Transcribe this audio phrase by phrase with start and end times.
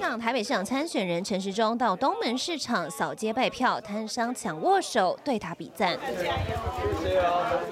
[0.00, 5.96] 港台北市长参选人陈时中到东门市场扫街拜票，摊商抢握手，对他比赞。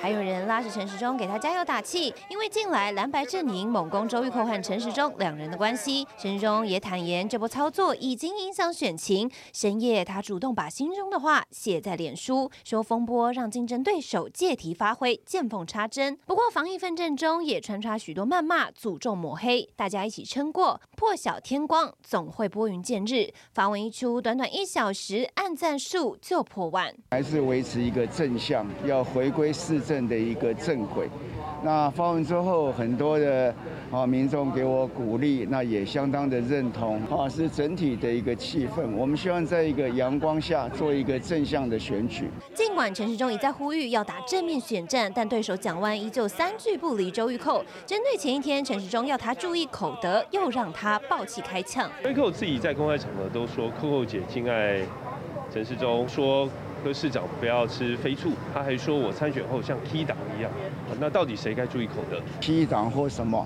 [0.01, 6.07] 还有人拉着陈时中给他加油打气，因为近来蓝白阵营猛攻周玉蔻和陈时中两人的关系。
[6.17, 9.31] 陈时中也坦言，这波操作已经影响选情。
[9.53, 16.19] 深夜，他主动把心中的话写在脸书，说风波让竞争对手借题发挥，见缝插针。
[16.27, 21.93] 不过防疫奋战中也穿插许多谩骂、诅咒、抹黑，大家一起撑过，破晓天光。
[22.03, 23.33] 总会拨云见日。
[23.53, 26.95] 发文一出，短短一小时，按赞数就破万。
[27.11, 31.07] 还是维持一个正向，要回回归市政的一个正轨。
[31.63, 33.55] 那发文之后，很多的
[33.91, 38.91] 啊民众给我鼓励，那也相当的认同啊，是整体的一个气氛。
[38.97, 42.31] 我们希望在一个阳光下做一个正向的选举。
[42.55, 47.63] 尽管陈时中一再呼吁要打正面选战，但对手蒋万依旧三句不离周玉蔻。
[47.85, 51.91] 针对前一天陈时中要他注意口德，又让他暴气开枪。
[52.03, 54.79] 周玉蔻自己在公开场合都说，蔻蔻姐敬爱
[55.53, 56.49] 陈世忠，说。
[56.81, 60.49] 柯市长不要吃飞醋，他还说我参选后像 T 党一样，
[61.01, 63.45] 那到底谁该注意口德？T 党或什么？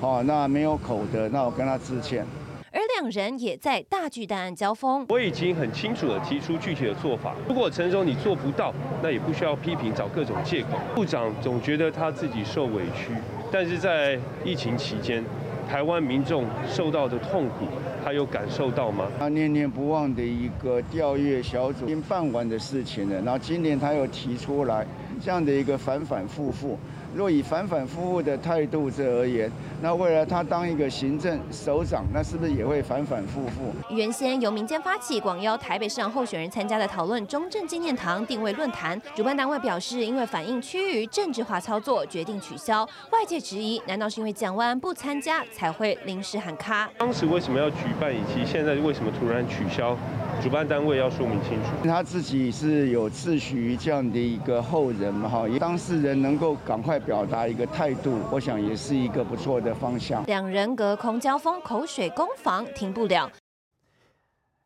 [0.00, 2.24] 哦，那没有口德，那我跟他致歉。
[2.70, 5.04] 而两人也在大巨蛋交锋。
[5.08, 10.78] 我已经很清楚的提出具体的做法，如果陈总你做不到，那也不需要批评，找各种借口。
[10.94, 13.10] 部长总觉得他自己受委屈，
[13.50, 15.24] 但是在疫情期间。
[15.68, 17.66] 台湾民众受到的痛苦，
[18.02, 19.06] 他有感受到吗？
[19.18, 24.86] 他念念不忘的一个调阅小组已经办完的事情了，然后今年他又提出来
[25.20, 26.78] 这样的一个反反复复。
[27.14, 33.72] 若以反反复复的态度这而言，那未来他当一个行政首长，那是不是也会反反复复？
[33.94, 42.88] 原先由民间发起广邀台北市长候选人参加的讨论中正纪念堂定位论坛，主办单位表示，因为反映趋于政治化操作，决定取消。
[43.10, 46.88] 外界质疑，难道是因为蒋万不参加才会临时喊卡？
[46.98, 49.96] 当时为什么要举办，以及现在为什么突然取消？
[50.40, 51.88] 主办单位要说明清楚。
[51.88, 55.28] 他自己是有自诩于这样的一个后人嘛？
[55.28, 56.98] 哈，当事人能够赶快。
[57.08, 60.22] 表达一个态度，我想也是一个不错的方向。
[60.26, 63.30] 两人隔空交锋，口水攻防停不了。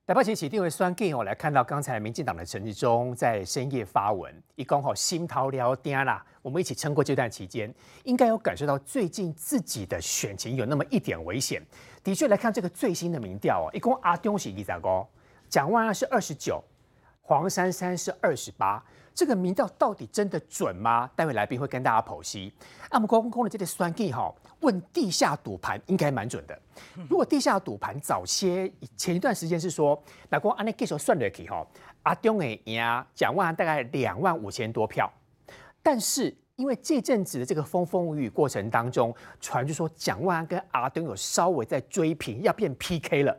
[0.04, 6.24] 台北起定位双 G 哦，来看到刚才民进党的陈志忠在深夜发文，一刚好心头聊天啦。
[6.40, 7.72] 我们一起撑过这段期间，
[8.02, 11.62] 应该有感受到最近自己的选情有那么一点危险。
[12.02, 15.06] 的确来看这个最新的民调哦，一共阿东是一咋高，
[15.52, 16.64] 蒋万安是二十九，
[17.20, 18.82] 黄珊珊是二十八。
[19.12, 21.10] 这个民调到底真的准吗？
[21.14, 22.50] 待会来宾会跟大家剖析。
[22.90, 26.58] 那么公公的这个算计哈，问地下赌盘应该蛮准的。
[27.06, 31.66] 如果地下赌盘早些前一段时间是说，那光按那计数算得起哈，
[32.04, 32.82] 阿东诶赢
[33.14, 35.12] 蒋万大概两万五千多票。
[35.82, 43.38] 但是因为这阵子的这个风风雨雨过程当中，传就说蒋万安跟阿东有稍微在追平，要变 PK 了。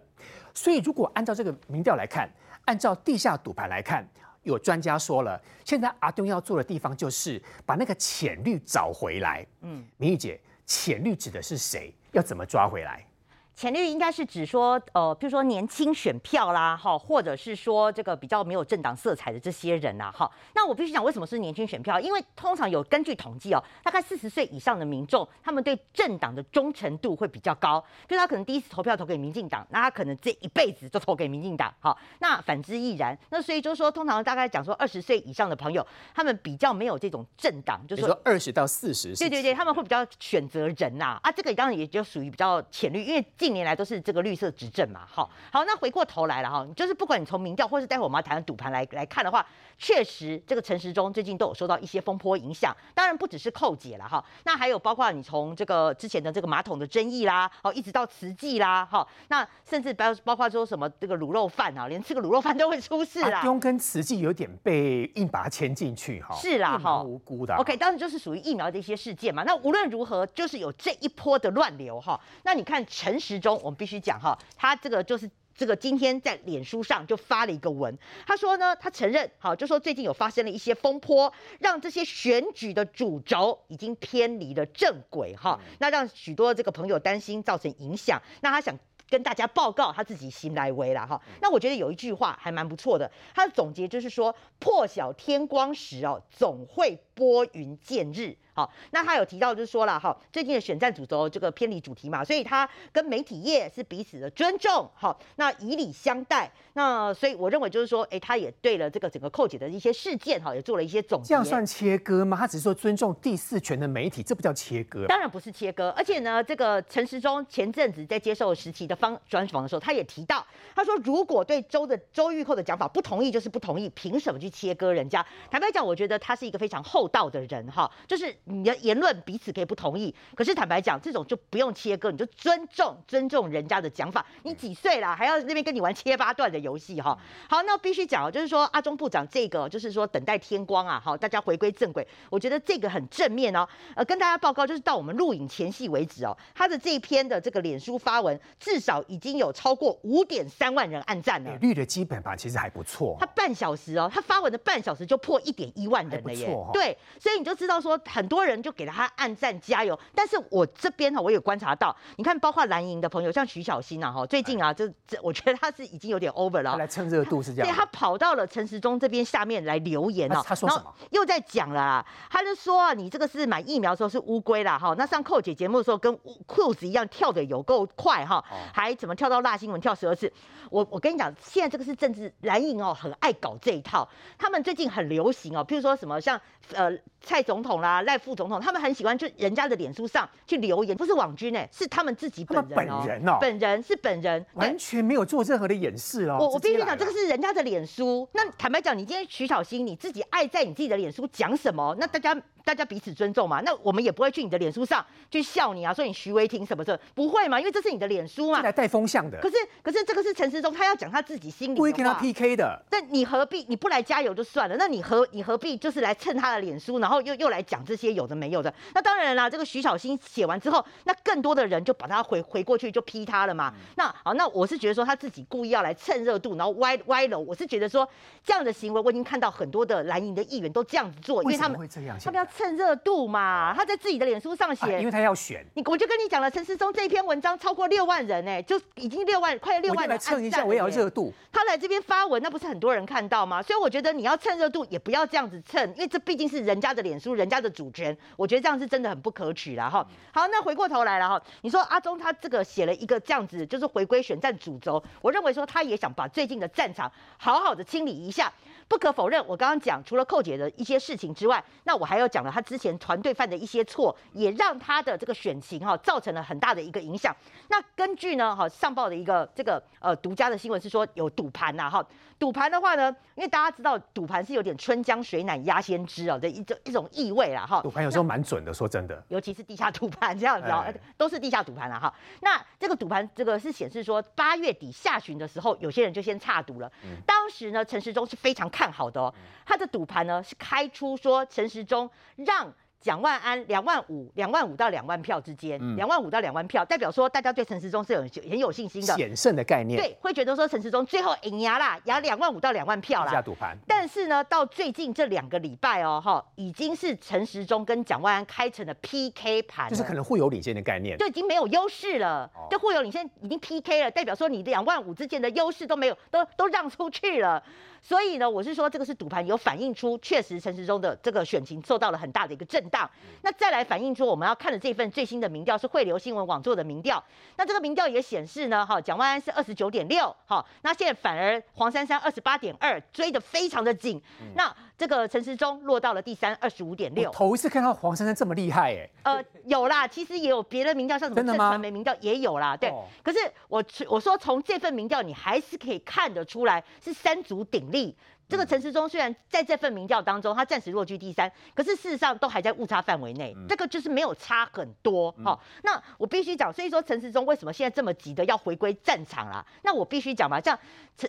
[0.53, 2.29] 所以如果按照这个民调来看，
[2.65, 4.07] 按照地下赌盘来看。
[4.43, 9.47] 有专家说了，现在阿东要做的地方就是把那个浅绿找回来。
[9.61, 11.95] 嗯，明玉姐，浅绿指的是谁？
[12.11, 13.07] 要怎么抓回来？
[13.55, 20.29] 浅绿应该是指说，呃，比如说年轻选票啦，哈，或者是说这个比较没有政党色彩的这些人呐，哈。
[20.55, 21.99] 那我必须讲，为什么是年轻选票？
[21.99, 31.95] 因为通常有根据统计哦，大概四十岁以上的民众，他们对政党的忠诚度会比较高，就他可能第一次投票投给民进党，那他可能这一辈子都投给民进党，好。
[32.19, 33.15] 那反之亦然。
[33.29, 43.23] 那所以就是说，通常大概讲说，二十岁以上的朋友，他们比较没有这种政党，就是说二十到四十，对对对，他们会比较选择人呐，啊，这个当然也就属于比较浅绿，因为。
[43.43, 49.45] 近年来都是这个绿色执政嘛，好，好，那回过头来了哈，就是不管你从民调或是待会我们要谈赌盘来来看的话，
[49.77, 63.41] 确实这个陈时中最近都有受到一些风波影响，当然不只是扣解了哈，那还有包括你从这个之前的这个马桶的争议啦，哦，一直到慈济啦，哈，那甚至包包括说什么这个卤肉饭啊，连吃个卤肉饭都会出事啦。
[63.43, 67.53] 用跟慈济有点被硬把它牵进去哈，是啦，哈，无辜的。
[67.55, 69.43] OK，当然就是属于疫苗的一些事件嘛。
[69.43, 72.17] 那无论如何，就是有这一波的乱流哈。
[72.43, 73.32] 那你看陈时。
[73.33, 77.97] 之中，我们必须讲哈，他这个就是这个今天在脸书上就发了一个文，
[78.27, 88.77] 他说呢，他承认好，就说最近有发生了一些风波，让这些选举的主轴已经偏离了正轨哈，那让许多这个朋友担心造成影响，那他想
[89.09, 96.99] 跟大家报告他自己心来为了哈，那我觉得有一句话还蛮不错的，他的总结就是说，破晓天光时哦，总会。
[97.13, 98.35] 拨云见日。
[98.55, 111.29] 好，那他有提到就是说了哈，最近的选战主轴这个偏离主题嘛，所以他跟媒体业是彼此的尊重，好，那以礼相待，那所以我认为就是说，哎，他也对了这个整个寇姐的一些事件哈，也做了一些总结。
[111.29, 112.37] 这样算切割吗？
[112.37, 115.07] 他只是说尊重第四权的媒体，这不叫切割。
[115.07, 120.45] 当然不是切割，而且呢，这个陈时中前阵子在接受实习的方专访的时候，他也提到，
[120.75, 125.25] 他说如果对周的周玉蔻的讲法不同意，就是不同意，凭什么去切割人家？
[125.49, 128.33] 坦白讲，我觉得他是一个非常厚道的人哈，就是。
[128.45, 134.25] 你的言论彼此可以不同意，可是坦白讲，这种就不用切割，你就尊重尊重人家的讲法。
[134.43, 137.17] 你几岁了，还要那边跟你玩切八段的游戏哈？
[137.49, 142.05] 好，那必须讲，就是说阿中部长这个，就是说等待天光啊，好，大家回归正轨。
[142.29, 143.67] 我觉得这个很正面哦。
[143.95, 151.55] 呃，跟大家报告，就是到我们录影前戏为止哦，他的这一篇的这个脸书发文，至少已经有超过五点三万人按赞了。
[151.61, 153.17] 绿的基本盘其实还不错。
[153.19, 156.55] 他半小时哦，他发文的半小时就破一点一万人了耶。
[156.73, 158.27] 对，所以你就知道说很。
[158.33, 170.95] 多人就给了他暗赞加油，但是我这边哈，我有观察到，你看，包括蓝营的朋友，像徐小新啊，哈，最近啊，这这，我觉得他是已经有点 over 了，来蹭热度是这样，对他跑到了陈时中这边下面来留言了，他说什么？
[171.11, 176.17] 又在讲了啦，他就说啊，你这个是买疫苗的时候是乌龟啦，哈，那上寇姐节目的时候跟
[176.47, 178.43] 裤子一样跳的有够快哈，
[178.73, 180.31] 还怎么跳到辣新闻跳十二次？
[180.71, 184.07] 我我跟你讲，现在这个是政治蓝营哦，很爱搞这一套，
[184.39, 186.39] 他们最近很流行哦，譬如说什么像
[186.73, 186.82] 呃
[187.21, 188.17] 蔡总统啦赖。
[188.17, 196.37] 副总统他们很喜欢去人家的脸书上去留言，不是网军哎，是他们自己本人哦，本人是本人，完全没有做任何的掩饰哦。
[196.39, 198.27] 我我必须讲，这个是人家的脸书。
[198.33, 201.95] 那坦白讲，你今天徐小新你自己爱在你自己的脸书讲什么？
[201.99, 202.33] 那大家。
[202.63, 209.39] 大家彼此尊重嘛，那我们也不会去你的脸书上去笑你啊，说你徐威霆什么的，不会嘛，因为这是你的脸书嘛，来带风向的。
[209.41, 212.81] 可是可是这个是陈时中，他要讲他自己心里不会跟他 PK 的。
[212.91, 218.73] 那你何必你不来加油就算了，那你何你何必就是来蹭他的脸书，然后又又来讲这些有的没有的？
[218.93, 223.73] 那当然啦，这个徐小新写完之后，那更多的人就把他回回过去就批他了嘛。
[223.95, 227.39] 那好，那我是觉得说他自己故意要来蹭热度，然后歪歪楼。
[227.39, 228.07] 我是觉得说
[228.43, 233.23] 这样的行为，我已经看到很多的蓝营的议员都这样子做，因为他们会这样他们要蹭热度。
[233.33, 241.33] 嘛，他在自己的脸书上写，因为他要选你，我就跟你讲了，陈思忠这一篇文章超过六万人哎，就已经六万，快六万人蹭一下，我也要热度。
[241.51, 243.61] 他来这边发文，那不是很多人看到吗？
[243.61, 250.05] 所以我觉得你要蹭热度，也不要这样子蹭，因为这毕竟是人家的脸书，人家的主权，我觉得这样是真的很不可取了哈。
[250.31, 258.51] 好，那回过头来了哈，你说阿中他这个写了一个这样子，就是回归选战主轴，我认为说他也想把最近的战场好好的清理一下。
[258.87, 267.35] 不可否认，我刚刚讲除了寇姐的一些事情之外，那我还要讲了他之前团队犯的一些错，也让他的这个选情哈造成了很大的一个影响。
[267.69, 272.05] 那根据呢哈上报的一个这个呃独家的新闻是说有赌盘呐哈，
[272.37, 277.81] 赌盘的话呢，因为大家知道赌盘是有点春江水暖鸭先知啊的一种一种意味啦哈。
[277.81, 280.85] 赌盘有时候蛮准的，说真的，尤其是地下赌盘这样子啊，
[281.17, 282.13] 都是地下赌盘了哈。
[282.41, 286.91] 那这个赌盘这个是显示说八月底下旬的时候，有些人就先差赌了。
[287.25, 288.91] 当时呢，陈时中是非常看。
[288.91, 289.33] 好的哦，
[289.65, 292.71] 他的赌盘呢是开出说陈时中让
[293.01, 303.31] 蒋万安两万五两万五到两万票之间，两万五到两万票，代表说大家对陈时中是有很有信心的，险胜的概念，对，会觉得说陈时中最后赢牙啦，赢两万五到两万票啦。
[303.31, 303.77] 下赌盘。
[303.85, 317.61] 但是呢，到最近这两个礼拜哦，哈，已经是陈时中跟蒋万安开成了 PK 盘，就是可能互有领先的概念，就已经没有优势了，就互有领先已经 PK 了，代表说你两万五之间的优势都没有，都都让出去了。
[318.05, 323.09] 所以呢，我是说这个是赌盘有反映出，确实陈时中的这个选情受到了很大的一个震荡。
[323.41, 327.23] 那再来反映出我们要看的这份最新的民调是汇流新闻网做的民调。
[327.55, 334.21] 那这个民调也显示呢，哈，蒋万安是二十九点六，哈，那现在反而黄珊珊二十八点二，追得非常的紧。
[334.53, 337.31] 那这个陈时中落到了第三，二十五点六。
[337.31, 339.09] 头一次看到黄珊珊这么厉害，哎。
[339.23, 342.93] 呃，有啦，其实也有别的民调，像什么正传媒民调也有啦，对。
[343.23, 348.15] 可是我我说从这份民调，你还是可以看得出来是三足鼎立。
[348.49, 355.33] 这个陈时中虽然在这份民调当中，他暂时落居第三，可是事实上都还在误差范围内，这个就是没有差很多。
[355.43, 359.65] 好，那我必须讲，所以说陈时中为什么现在这么急的要回归战场啦？
[359.81, 360.77] 那我必须讲嘛，像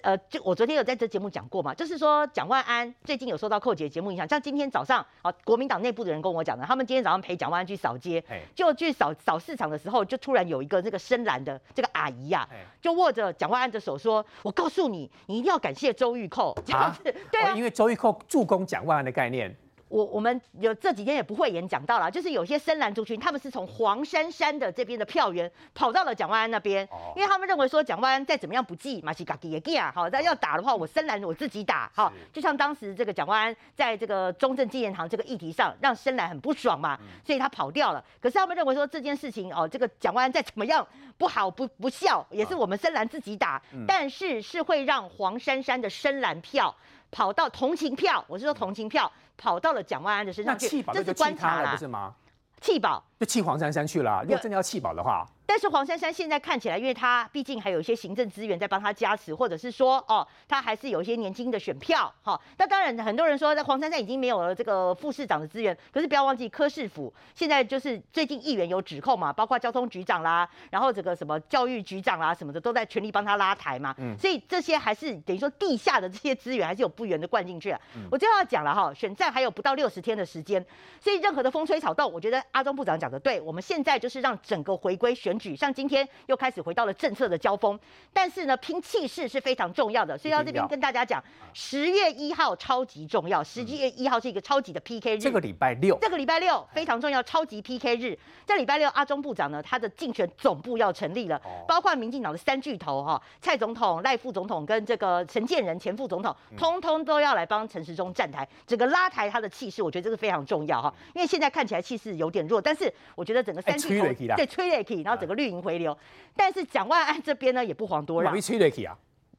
[0.02, 8.22] 呃，就我昨天有在这节目讲过嘛，就是说蒋万安最近有受到寇姐节目影响，像今天早上啊，国民党内部的人跟我讲的，他们今天早上陪蒋万安去扫街，
[8.54, 12.46] 就去扫扫市场的时候，就突然有一个那个深蓝的这个阿姨呀，
[12.82, 17.03] 就握着蒋万安的手说：“我告诉你，你一定要感谢周玉蔻。”这样子。
[17.30, 19.54] 对啊，因为周玉蔻助攻蒋万安的概念。
[19.88, 38.04] 我我们有这几天也不会演讲到了，就是有些深蓝族群，他们是从黄珊珊的这边的票源跑到了蒋万安那边，因为他们认为说蒋万安再怎么样不济，马西嘎吉也给啊，好，但要打的话，我深蓝我自己打，好，就像当时这个蒋万安在这个中正纪念堂这个议题上，让深蓝很不爽嘛，所以他跑掉了。
[38.20, 40.84] 可是他们认为说这件事情哦，这个蒋万安再怎么样
[41.16, 46.74] 不好不不孝，也是我们深蓝自己打，但是是会让黄珊珊的深蓝票。
[47.14, 52.12] 跑到同情票，我是说同情票跑到了蒋万安的身上去，这是观察啦，不是吗？
[52.60, 54.20] 弃保就弃黄珊珊去了。
[54.24, 55.26] 如果真的要弃保的话。
[55.46, 62.40] 但是黄珊珊现在看起来，因为她毕竟还有一些行政资源在帮她加持，或者是说，哦，她还是有一些年轻的选票，哈。
[62.56, 73.94] 那当然，很多人说，黄珊珊已经没有了这个副市长的资源，可是不要忘记柯市府现在就是最近议员有指控嘛，包括交通局长啦，然后这个什么教育局长啦什么的，都在全力帮他拉台嘛。
[73.98, 74.16] 嗯。
[74.18, 77.76] 所以这些还是等于说地下的这些资源还是有不远的灌进去。
[78.10, 80.64] 我就要讲了哈，选战还有不到六十天的时间，
[80.98, 83.20] 所以任何的风吹草动，我觉得阿中部长讲的。
[83.20, 85.94] 对，我们现在就是让整个回归选举，像今天。
[86.26, 87.78] 又开始回到了政策的交锋，
[88.12, 115.96] 但是呢，拼气势是非常重要的，所以到这边跟大家讲，十月一号超级重要，十月一号是一个超级的 PK 日，这个礼拜六，这个礼拜六非常重要，超级 PK 日，这礼拜六阿中部长呢，他的竞选总部要成立了，包括民进党的三巨头哈，蔡总统、赖副总统跟这个陈建仁前副总统，通通都要来帮陈时中站台，整个拉抬他的气势，我觉得这是非常重要哈，因为现在看起来气势有点弱，但是我觉得整个三巨头对吹也可以，然后整个绿营回流。
[116.36, 118.34] 但是蒋万安这边呢也不遑多让。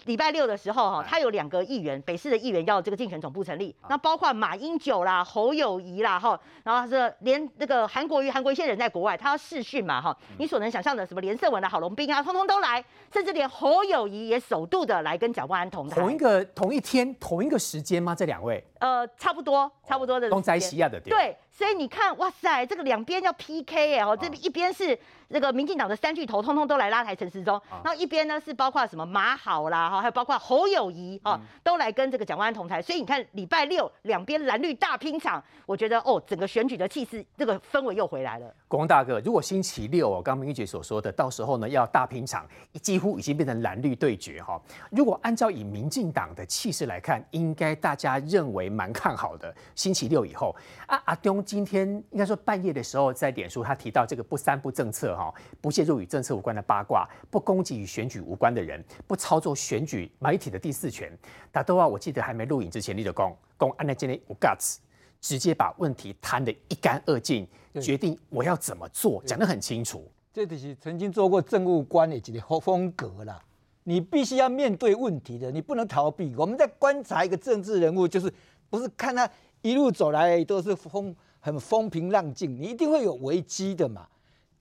[0.04, 15.96] 礼拜六的时候哈，他有两个议员，北市的议员要这个竞选总部成立，那包括马英九啦、侯友谊啦哈，然后是连那个韩国瑜、韩国一些人在国外，他要试训嘛哈，你所能想象的什么连胜文的郝龙斌啊，通通都来，甚至连侯友谊也首度的来跟蒋万安同台。
[15.96, 18.14] 同一个同一天同一个时间吗？
[18.14, 18.64] 这两位？
[18.80, 20.30] 呃，差不多，差不多的。
[20.30, 21.36] 东在西亚的对。
[21.58, 24.98] 所以你看，哇塞，这个两边要 PK 哎，哦，这一边是
[25.30, 32.82] 那个民进党的三巨头，通通都来拉抬陈时中，然后一边呢是包括什么马好啦，哈，还有包括侯友谊，哈，都来跟这个蒋万安同台。
[32.82, 38.54] 所以你看礼拜六两边蓝绿大拼场，我觉得哦，整个选举的气势，这个氛围又回来了。
[38.68, 42.46] 国王大哥，如果星期六哦，刚明玉姐所说的，到时候呢要大拼场，
[42.82, 44.62] 几乎已经变成蓝绿对决哈。
[44.92, 49.56] 如果按照以民进党的气势来看，应该大家认为蛮看好的。
[49.74, 50.54] 星期六以后
[50.88, 51.45] 啊，阿东。
[51.46, 61.16] 今天应该说半夜的时候，在脸书他提到这个不三不政策哈，不介入与政策无关的八卦，不攻击与选举无关的人，不操作选举媒体的第四权。
[61.52, 64.78] 打都啊，我记得还没录影之前，立的功功安在今天无 guts，
[65.22, 67.48] 直接把问题谈得一干二净，
[67.80, 70.12] 决定我要怎么做，讲得很清楚。
[70.34, 73.40] 这就是曾经做过政务官的几个风格啦。
[73.84, 76.34] 你必须要面对问题的，你不能逃避。
[76.36, 78.34] 我们在观察一个政治人物，就是
[78.68, 79.30] 不是看他
[79.62, 81.16] 一路走来都是风。
[81.46, 84.08] 很风平浪静，你一定会有危机的嘛？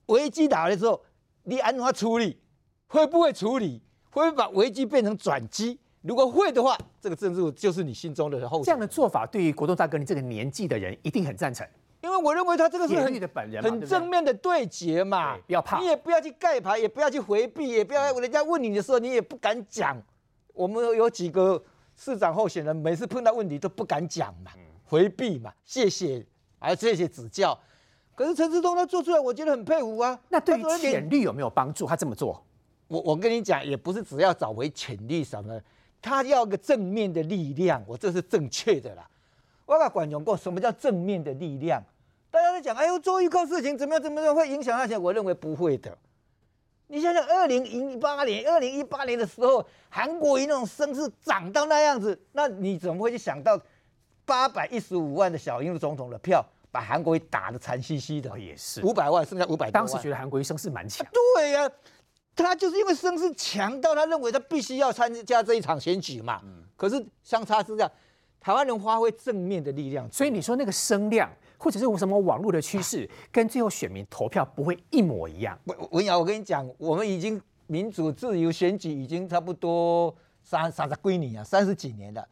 [0.09, 1.03] 危机打来之后，
[1.45, 2.38] 你安怎处理？
[2.87, 3.81] 会不会处理？
[4.11, 5.81] 会不会把危机变成转机？
[6.03, 8.62] 如果会的话，这个政治就是你心中的后。
[8.62, 11.67] 这样的做法对于国栋大哥你这个年纪的人一定很赞成，
[12.03, 13.05] 因为我认为他这个是很
[13.62, 15.38] 很正面的对决嘛。
[15.47, 19.97] 不要怕，你也不要去盖牌，也不要去回避，也不要人家问你的时候你也不敢讲。
[20.53, 21.64] 我们有几个
[21.97, 24.50] 市长候选人，每次碰到问题都不敢讲嘛，
[24.85, 26.26] 回避嘛，谢谢。
[26.64, 27.59] 还有这些指教，
[28.14, 30.18] 可是陈志忠他做出来，我觉得很佩服啊。
[30.30, 31.87] 那对于潜力有没有帮助？
[31.87, 32.42] 他这么做，
[32.88, 35.61] 我我跟你讲，也不是只要找回潜力什么，
[36.00, 39.06] 他要个正面的力量，我这是正确的啦。
[39.66, 41.83] 我把管用过，什么叫正面的力量？
[42.30, 44.97] 大家都讲，哎呦，做一个事情怎么样怎么样会影响那些？
[44.97, 45.94] 我认为不会的。
[46.87, 53.61] 你想想，二零一八年，二零一八年的时候，韩国瑜那种声势涨到那样子，那你怎么会去想到
[54.25, 56.42] 八百一十五万的小英总统的票？
[56.75, 61.71] 把韩国瑜打得惨兮兮的，也是五百万，剩下五百当时觉得韩国瑜声势蛮强，对呀，
[62.35, 66.40] 他就是因为声势强到他认为他必须要参加这一场选举嘛。
[66.43, 66.64] 嗯。
[66.76, 67.93] 可是相差是这样，
[68.40, 75.57] 台湾人发挥正面的力量，所以你说那个声量，或者是什么网络的趋势，跟最后选民投票不会一模一样。
[75.93, 80.12] 文瑶，我跟你讲，我们已经民主自由选举已经差不多
[80.43, 82.26] 三三十归你啊，三十几年了，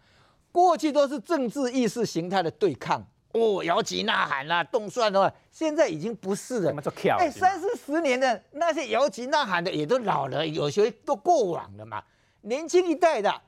[0.50, 3.06] 过去都是政治意识形态的对抗。
[3.32, 6.74] 哦，摇旗呐喊啦，动算的话，现在已经不是了。
[7.18, 12.02] 哎，三四十年的那些摇旗呐喊的也都老了，有些都过往了嘛。
[12.42, 13.40] 年轻一代的，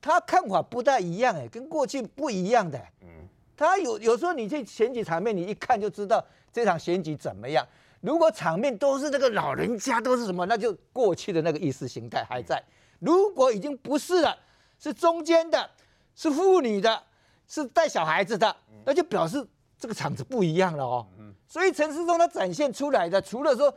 [0.00, 2.78] 他看法不太一样，哎，跟过去不一样的。
[3.00, 3.08] 嗯，
[3.56, 7.66] 他有有时候你去选举场面，你一看就知道这场选举怎么样。
[8.02, 12.62] 如果场面都是那个老人家，都是什么，那就过去的那个意识形态还在。
[12.98, 14.36] 如果已经不是了，
[14.78, 15.70] 是中间的，
[16.14, 17.02] 是妇女的。
[17.50, 19.44] 是带小孩子的，那就表示
[19.76, 21.04] 这个场子不一样了哦。
[21.48, 23.74] 所以陈世忠他展现出来的，除了说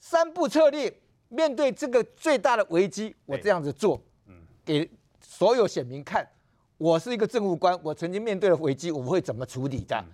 [0.00, 0.92] 三步策略，
[1.28, 4.02] 面对这个最大的危机，我这样子做，
[4.64, 6.28] 给所有选民看，
[6.78, 10.04] 我是一个政务官，我曾经面对了危机，我会怎么处理的？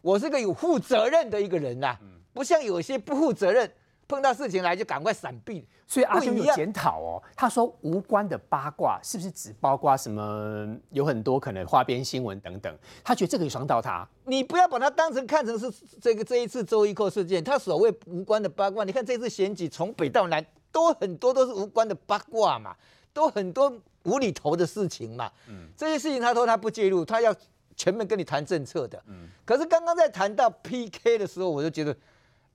[0.00, 1.96] 我是个有负责任的一个人呐，
[2.32, 3.72] 不像有些不负责任，
[4.08, 5.64] 碰到事情来就赶快闪避。
[5.86, 12.78] 所以阿兄有检讨哦，他说无关的八卦是不是只包括什么有很多可能花边新闻等等？
[13.02, 14.06] 他觉得这个有伤到他。
[14.24, 22.76] 你不要把它当成看成是这个这一次周一扣事件，他所谓无关的八卦，你看这次选举从北到南都很多都是无关的八卦嘛，
[23.14, 23.72] 都很多
[24.02, 25.32] 无厘头的事情嘛。
[25.74, 27.34] 这些事情他说他不介入，他要
[27.74, 29.02] 全面跟你谈政策的。
[29.46, 31.96] 可是刚刚在谈到 PK 的时候，我就觉得，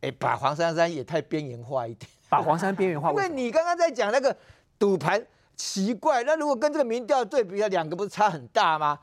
[0.03, 2.09] 哎，把黄珊珊也太边缘化一点。
[2.29, 4.35] 把黄山边缘化， 因为你刚刚在讲那个
[4.77, 5.23] 赌盘
[5.55, 8.99] 奇怪，那如果跟这个民调对比，两个不是差很大吗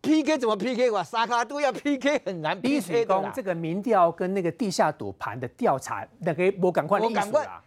[0.00, 1.02] ？PK 怎么 PK 哇？
[1.02, 3.32] 沙卡都要 PK 很难 PK 的啦。
[3.34, 7.62] 这个民调跟那个地下赌盘的调查，那个我赶快我赶快啊！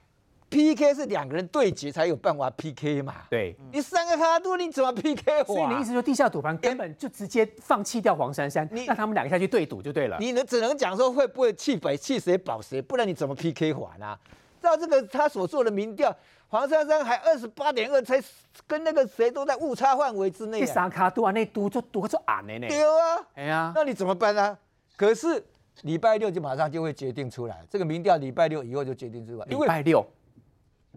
[0.49, 3.13] PK 是两个人对决才有办法 PK 嘛。
[3.29, 5.43] 对，你三个卡都你怎么 PK 我、啊？
[5.45, 10.17] 所以你意思说地下赌盘根本就直接放弃掉黄珊珊，你让他们两个下去对赌就对了。
[10.19, 14.17] 你能只能讲说会不会弃北弃谁保谁，不然你怎么 PK 法呢？
[14.61, 16.15] 照这个他所做的民调，
[16.47, 18.21] 黄珊珊还二十八点二，才
[18.65, 20.73] 跟那个谁都在误差范围之内、那啊。
[20.73, 22.67] 三卡都啊，那赌就赌就暗的呢。
[22.67, 24.57] 对啊，哎呀，那你怎么办呢？
[24.95, 25.45] 可是
[25.83, 30.03] 礼拜六就马上就会决定出来，这个民调礼拜六以后就决定出来，礼拜六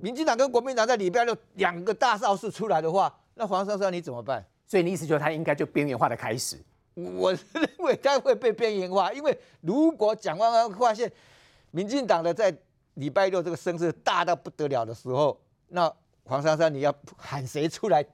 [0.01, 4.45] 民进党跟国民党在礼拜六两个大造势出来的话，那黄珊珊你怎么办？
[4.67, 6.57] 所以你意思就是他应该就边缘化的开始。
[6.95, 11.11] 我认为他会被边缘化，因为如果蒋万安发现
[11.71, 12.55] 民进党的在
[12.95, 15.91] 礼拜六这个声势大到不得了的时候，那
[16.25, 18.05] 黄珊珊你要喊谁出来？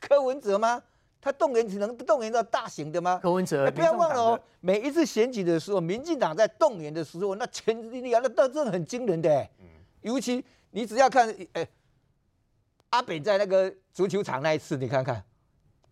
[0.00, 0.82] 柯文哲吗？
[1.20, 3.18] 他动员只能动员到大型的吗？
[3.20, 9.66] 柯文哲哎不要忘了哦每一次选举的时候，民进党在动员的时候，那全力啊，那那真的很惊人的嗯。
[10.02, 11.66] 尤其你只要看，哎，
[12.90, 15.22] 阿北在那个足球场那一次，你看看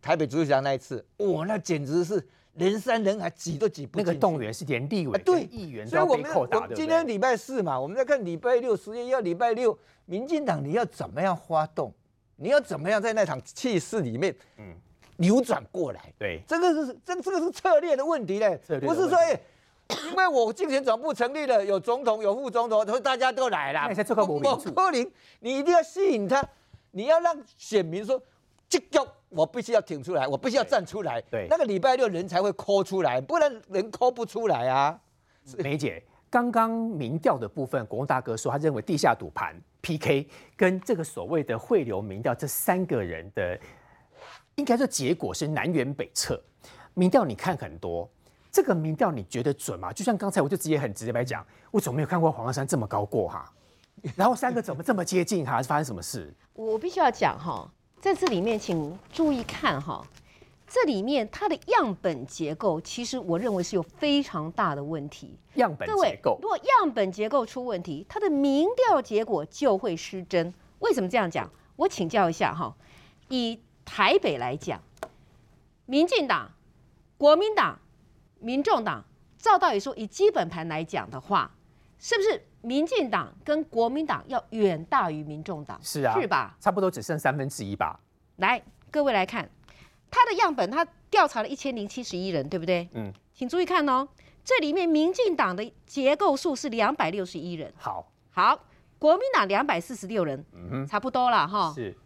[0.01, 4.11] 台北足球场那一次，哇，那简直是人山人海，挤都挤不进去。
[4.11, 6.77] 那个动员是连立委啊对跟议员都所以被扣打，对不对？
[6.77, 11.93] 们今天礼拜四嘛，我们在看礼拜六，十月一号礼拜六，民进党你要怎么样发动？
[12.37, 14.75] 你要怎么样在那场气势里面，嗯
[15.17, 16.13] 扭转过来？
[16.19, 19.19] 对，这个是这这个是策略的问题嘞不是说
[20.11, 23.81] 因为我竞选总部成立了，有总统有副总统，所以大家都来了。
[23.83, 26.45] 那你才做个国民主柯林，你一定要吸引他，
[26.91, 28.21] 你要让选民说，
[28.69, 31.21] 这个我必须要挺出来，我必须要站出来。
[31.31, 34.99] 对那个礼拜六人才会抠出来，不然人抠不出来啊。
[35.59, 43.57] 梅姐，刚刚民调的部分，国公大哥说他认为地下赌盘 PK 跟这个所谓的汇流民调这三个人的，
[44.57, 46.43] 应该说结果是南辕北辙。
[46.95, 48.11] 民调你看很多，
[48.57, 49.93] 这个民调你觉得准吗？
[49.93, 53.53] 就像刚才我就直接很直接来讲，我怎么没有看过黄珊珊这么高过哈？
[54.17, 55.61] 然后三个怎么这么接近哈？
[55.61, 56.33] 是发生什么事？
[56.55, 60.03] 我必须要讲哈，在这里面请注意看哈，
[60.67, 65.39] 这里面它的样本结构，其实我认为是有非常大的问题。
[65.57, 70.55] 样本结构如果样本结构出问题，它的民调结果就会失真。
[70.79, 71.51] 为什么这样讲？
[71.77, 72.75] 我请教一下哈，
[73.29, 74.81] 以台北来讲，
[75.85, 76.53] 民进党、
[77.19, 77.79] 国民党、
[78.47, 79.05] 民众党，
[79.37, 81.51] 照道理说，以基本盘来讲的话，
[81.99, 85.77] 是不是民进党跟国民党要远大于民众党？
[85.83, 86.57] 是啊，是吧？？
[86.61, 87.99] 差不多只剩三分之一吧。
[88.37, 89.51] 来，各位来看，
[90.09, 92.89] 他的样本，他调查了一千零七十一人，对不对？
[92.93, 94.07] 嗯，请注意看哦，
[94.45, 98.65] 这里面民进党的结构数是两百六十一人，好，好，
[98.97, 101.73] 国民党两百四十六人，嗯哼，差不多了哈。
[101.75, 101.99] 是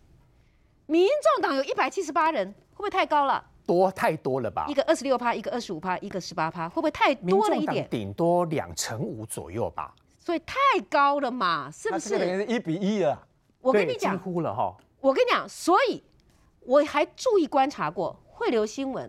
[0.87, 3.45] 民众党有一百七十八人，会不会太高了？
[3.71, 4.75] 多太多了吧一？
[4.75, 7.87] 个二十六趴，一个二十五趴，一个十八趴，会不会太多了一点？
[7.89, 9.95] 顶多两成五左右吧。
[10.19, 10.55] 所以太
[10.89, 12.17] 高了嘛，是不是？
[12.17, 13.17] 于是一比一了。
[13.61, 14.77] 我跟你讲几，乎了哈。
[15.01, 16.03] 我跟你讲，所以
[16.61, 19.09] 我还注意观察过汇流新闻，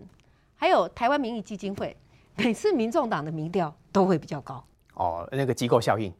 [0.55, 1.97] 还有台湾民意基金会，
[2.35, 4.63] 每次民众党的民调都会比较高。
[4.93, 6.13] 哦，那个机构效应，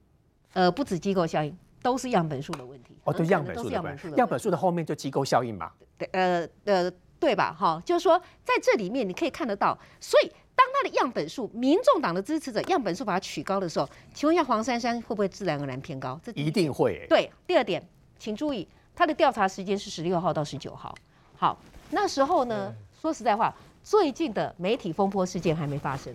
[0.54, 2.98] 呃，不止机构效应，都是样本数的问题。
[3.04, 5.72] 哦，对样本数的问题，样本数的后面就机构效应嘛。
[5.96, 7.56] 对呃呃，对吧？
[7.58, 16.20] 哈，就是说在这里面你可以看得到，所以当他的样本数，民众党的支持者样本数把它取高的时候，请问一下黄珊珊会不会自然而然偏高？
[16.24, 17.08] 这一定会、欸。
[17.08, 17.32] 对。
[17.46, 17.82] 第二点，
[18.18, 20.96] 请注意，他的调查时间是十六号到十九号。
[21.38, 21.56] 好，
[21.92, 23.54] 那时候呢，说实在话，
[23.84, 26.12] 最近的媒体风波事件还没发生。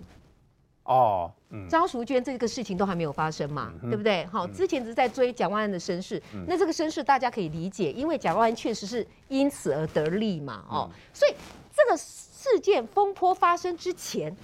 [0.86, 4.24] 哦，嗯，张淑娟这个事情都还没有发生嘛，对不对？
[4.26, 11.34] 好，之前只是在追蒋万安的身世，那这个身世大家可以理解，因为蒋万安确实是因此而得利嘛，哦，所以
[11.74, 14.34] 这个事件风波发生之前，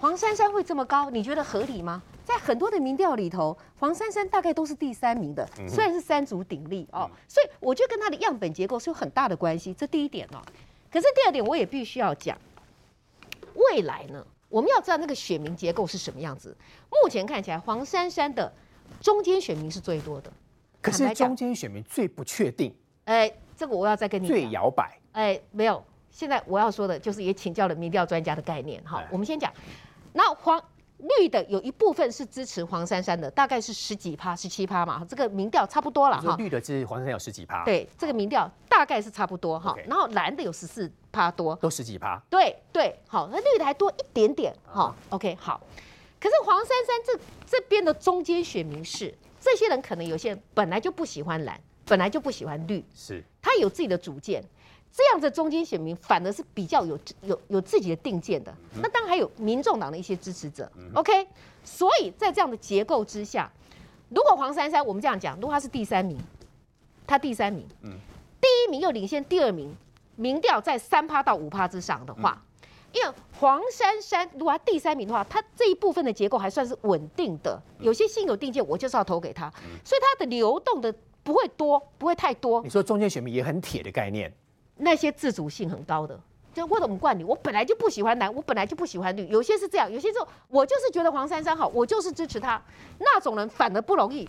[0.00, 2.02] 黄珊珊会这么高，你觉得合理吗？
[2.24, 9.74] 在很多的民调里头，黄珊珊大概都是第三名的，虽然是三足鼎立哦，所以我觉得跟他的样本结构是有很大的关系。
[9.74, 10.40] 这第一点哦。
[10.90, 12.38] 可是第二点，我也必须要讲，
[13.54, 16.56] 未来呢，我们要知道那个选民结构是什么样子。
[16.88, 18.52] 目前看起来，黄珊珊的
[19.00, 20.32] 中间选民是最多的，
[20.80, 22.72] 可是中间选民最不确定、
[23.06, 24.52] 哎，这个我要再跟你最讲。
[24.52, 24.96] 摇摆。
[25.10, 25.84] 哎，没有。
[26.08, 28.80] 现在我要说的就是，也请教了民调专家的概念。
[28.84, 29.52] 哈哎，我们先讲，
[30.12, 30.62] 那黄
[30.98, 36.36] 绿的有一部分是支持黄珊珊的，大概是十几趴、十七趴嘛，这个民调差不多了哈。
[36.36, 39.74] 绿的是黄珊珊有十几趴，，对，这个民调大概是差不多哈。
[39.86, 42.20] 然后蓝的有十四趴多，都十几趴。
[42.30, 45.60] 对对，好，那绿的还多一点点，哈，OK，好。
[46.20, 54.42] 可是黄珊珊这这边的中间选民是这些人，可能有些人本来就不喜欢蓝，本来就不喜欢绿，是他有自己的主见，
[54.96, 58.54] 这样的中间选民反而是比较有有有自己的定见的。
[58.80, 61.26] 那当然还有民众党的一些支持者，OK。
[61.64, 63.50] 所以在这样的结构之下，
[64.10, 66.16] 如果黄珊珊我们这样讲，如果他是第三名，
[67.06, 69.74] 他第三名，第一名又领先第二名，
[70.14, 72.40] 民调在三趴到五趴之上的话。
[72.92, 79.50] 因为黄珊珊如果他第三名的话，他这一部分的结构还算是稳定的，有些心有定见，我就是要投给他，
[79.84, 82.62] 所以他的流动的不会多，不会太多。
[82.62, 84.32] 你说中间选民也很铁的概念，
[84.76, 86.18] 那些自主性很高的，
[86.52, 87.24] 就为什么惯你？
[87.24, 89.26] 我本来就不喜欢男，我本来就不喜欢女。
[89.28, 92.60] 有些是这样，有些时候我就是觉得黄珊珊好，我就是支持他。
[92.98, 94.28] 那种人反而不容易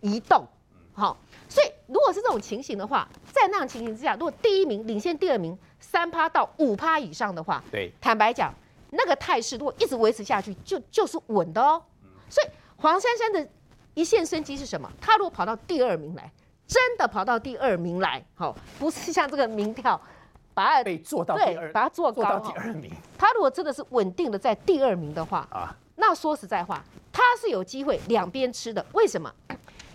[0.00, 0.44] 移动，
[0.92, 1.16] 好。
[1.48, 8.52] 所以如果是这种情形的话，在那样情形之下，如果第一名领先第二名三趴到五趴以上的话，对，坦白讲，
[8.90, 11.80] 那个态势如果一直维持下去，就就是稳的哦。
[12.28, 13.48] 所以黄珊珊的
[13.92, 14.90] 一线生机是什么？
[15.00, 16.32] 她如果跑到第二名来，
[16.66, 20.00] 真的跑到第二名来，好，不是像这个民调
[20.52, 28.84] 把它被做到第二，把它做做到高第二名他如果真的是稳定的在第二名的话，啊，那说实在话，他是有机会两边吃的。
[28.92, 29.32] 为什么？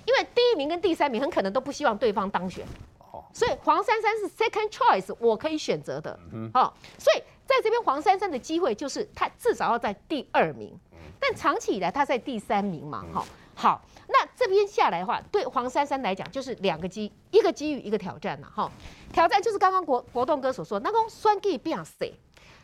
[0.06, 2.66] 因为第一名跟第三名很可能都不希望对方当选，
[3.12, 6.18] 哦所以黄珊珊是 second choice，我可以选择的。
[6.52, 10.76] 好、所以在这边黄珊珊的机会就是他至少要在第二名，
[11.20, 13.06] 但长期以来他在第三名嘛。
[13.14, 18.48] 好、好，那这边下来的话，对黄珊珊来讲就是两个机，一个机遇，一个挑战呐。
[18.54, 18.72] 哈、
[19.14, 22.14] 挑战就是刚刚国国栋哥所说，那个酸 G 变谁？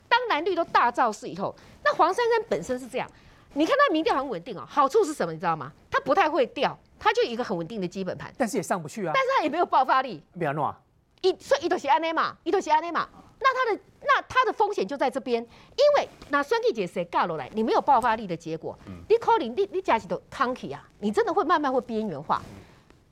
[0.09, 3.09] 当蓝绿都大造势以后，那黄珊珊本身是这样，
[3.53, 5.31] 你看他民调很稳定哦，好处是什么？
[5.31, 5.71] 你知道吗？
[5.91, 10.79] 他不太会掉，他就一个很稳定的基本盘，但是也上不去啊，但是他也没有爆发力，不要弄啊，
[11.21, 13.07] 一所以一头是安内嘛，一头是安内嘛，
[13.39, 18.77] 那他的那他的风险就在这边，因为那酸 K 姐谁尬落来，你没有爆发力的结果，
[19.09, 22.41] 你可能你你加起都康 K 啊，你真的会慢慢会边缘化，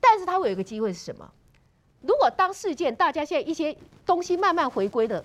[0.00, 1.30] 但是他会有一个机会是什么？
[2.00, 5.24] 如果当事件大家现在一些东西慢慢回归的，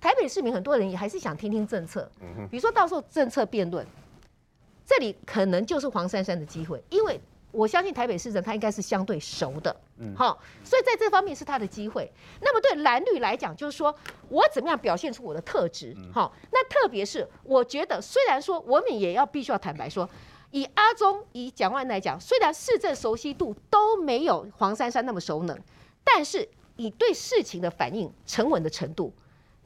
[0.00, 2.10] 台北市民很多人也还是想听听政策，
[2.50, 3.86] 比如说到时候政策辩论，
[4.84, 7.18] 这里可能就是黄珊珊的机会，因为
[7.54, 12.12] 我相信台北市人他应该是相对熟的，嗯好、所以在这方面是他的机会。
[12.40, 13.94] 那么对蓝绿来讲，就是说
[14.28, 20.08] 我怎么样表现出我的特质，好、那特别是我觉得，虽然说我们也要必须要坦白说。
[20.50, 25.58] 以阿中、以蒋万来讲，虽然市政熟悉度都没有黄珊珊那么熟能，
[26.04, 29.12] 但是你对事情的反应、沉稳的程度，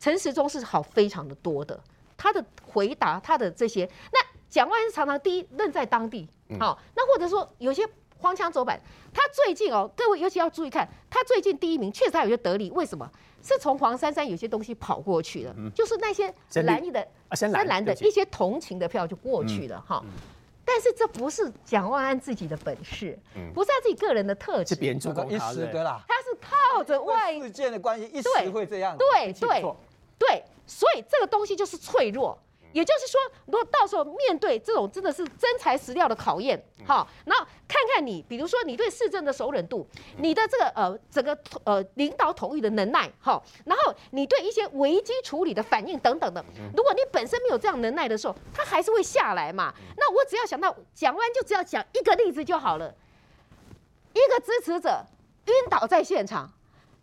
[0.01, 1.79] 陈时中是好非常的多的。
[2.16, 6.27] 他的回答，他的这些，那蒋万是常常第一任在当地，
[6.59, 7.87] 好、那或者说有些
[8.19, 8.81] 荒腔走板，
[9.13, 13.11] 他最近哦，各位尤其要注意看，他最近第一名确实他有些得力，为什么？
[13.41, 16.35] 是从黄珊珊有些东西跑过去的，就是那些
[16.65, 20.05] 蓝营的啊深蓝蓝的一些同情的票就过去了哈。
[20.65, 23.17] 但是这不是蒋万安自己的本事，
[23.55, 28.97] 不是他自己个人的特质，是别人助这个一攻他的，时的啦，他是靠着外事件的关系，一对时会这样。
[28.99, 29.65] 对对
[30.19, 32.37] 对，所以这个东西就是脆弱。
[32.79, 39.85] 也就是说，如果到时候面对这种真的是真材实料的考验，好，然后看看你，比如说你对市政的熟忍度，
[40.19, 46.45] 你的这个呃整个呃领导统御的能耐，好，然后你对一些危机处理的反应等等的，
[46.77, 49.75] 如果你本身没有这样能耐的时候，他还是会下来嘛。
[49.97, 52.95] 那我只要想到讲完，就只要讲一个例子就好了。
[54.12, 55.05] 一个支持者
[55.47, 56.49] 晕倒在现场，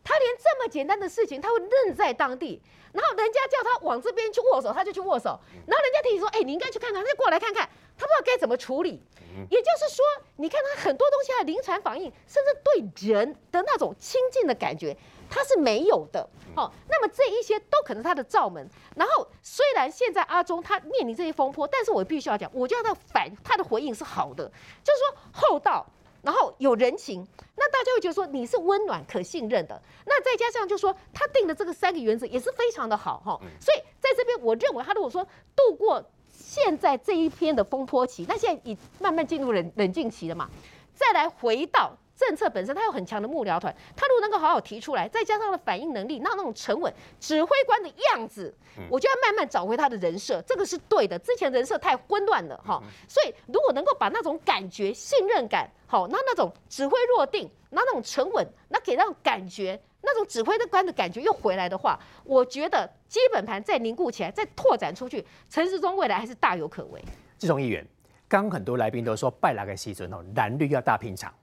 [0.06, 2.62] 他连这么简单的事情他会愣在当地，
[2.96, 9.02] 然后人家叫他往这边去握手，他就去握手，然后人家提醒说：“哎、你应该去看看，他就过来看看。”他不知道该怎么处理。
[9.50, 10.06] 也就是说，
[10.38, 14.96] 你看他很多东西，他的临床反应，甚至对人的那种亲近的感觉，
[15.30, 16.28] 他是没有的。
[16.56, 18.66] 好、那么这一些都可能是他的罩门。
[18.96, 24.50] 然后虽然现在阿中他面临这些风波，但是我必须要讲，我觉得他的反他的回应是好的，
[24.84, 25.86] 就是说厚道。
[26.26, 29.80] 然后有人情，那大家会觉得说你是温暖可信任的。
[30.06, 35.24] 那再加上就说他定的这个三个原则也是非常的好哈，所以在这边我认为他如果说
[35.56, 40.50] 度过现在这一篇的风波期，那现在已慢慢进入冷冷静期了嘛，
[40.96, 41.96] 再来回到。
[42.16, 48.54] 政策本身，它有很强的幕僚团，他如果能够好好提出来，再加上他的反应能力，那那种沉稳指挥官的样子，
[48.90, 51.20] 我就要慢慢找回他的人设，这个是对的。
[51.20, 67.04] 之前人设太混乱了哈，所以如果能够把那种感觉、信任感，好，那那种指挥若定，那那种沉稳，那给那种感觉，那种指挥的官的感觉又回来的话，我觉得基本盘再凝固起来，再拓展出去，陈时中未来还是大有可为。
[67.38, 67.86] 这种议员，
[68.28, 71.34] 刚很多来宾都说拜那个西尊哦，蓝绿要大拼场。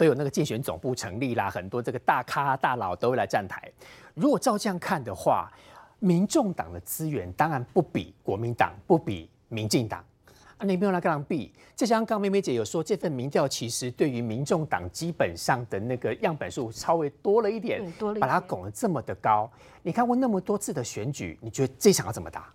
[0.00, 3.70] 都有那个竞选总部成立啦，很多这个大咖大佬都会来站台。
[4.14, 5.52] 如果照这样看的话，
[5.98, 10.02] 民众党的资源当然不比国民党，不比民进党。
[10.56, 11.52] 啊，你没有来跟他比。
[11.76, 17.82] 就像刚妹妹姐有说，这份民调其实对于民众党基本上的那个样本数稍微多了一点，
[18.18, 19.50] 把它拱得这么的高。
[19.82, 22.50] 你看过那么多次的选举，你觉得这场要怎么打？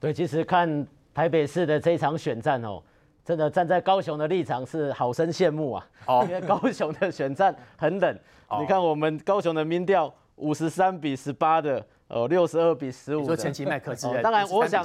[0.00, 2.82] 对，其实看台北市的这场选战哦。
[3.24, 5.86] 真的站在高雄的立场是好生羡慕啊！
[6.06, 8.18] 哦， 因为高雄的选战很冷。
[8.58, 13.20] 你看我们高雄的民调五十三比十八的，呃，六十二比十五。
[13.20, 14.84] 你说前期麦克之当然我想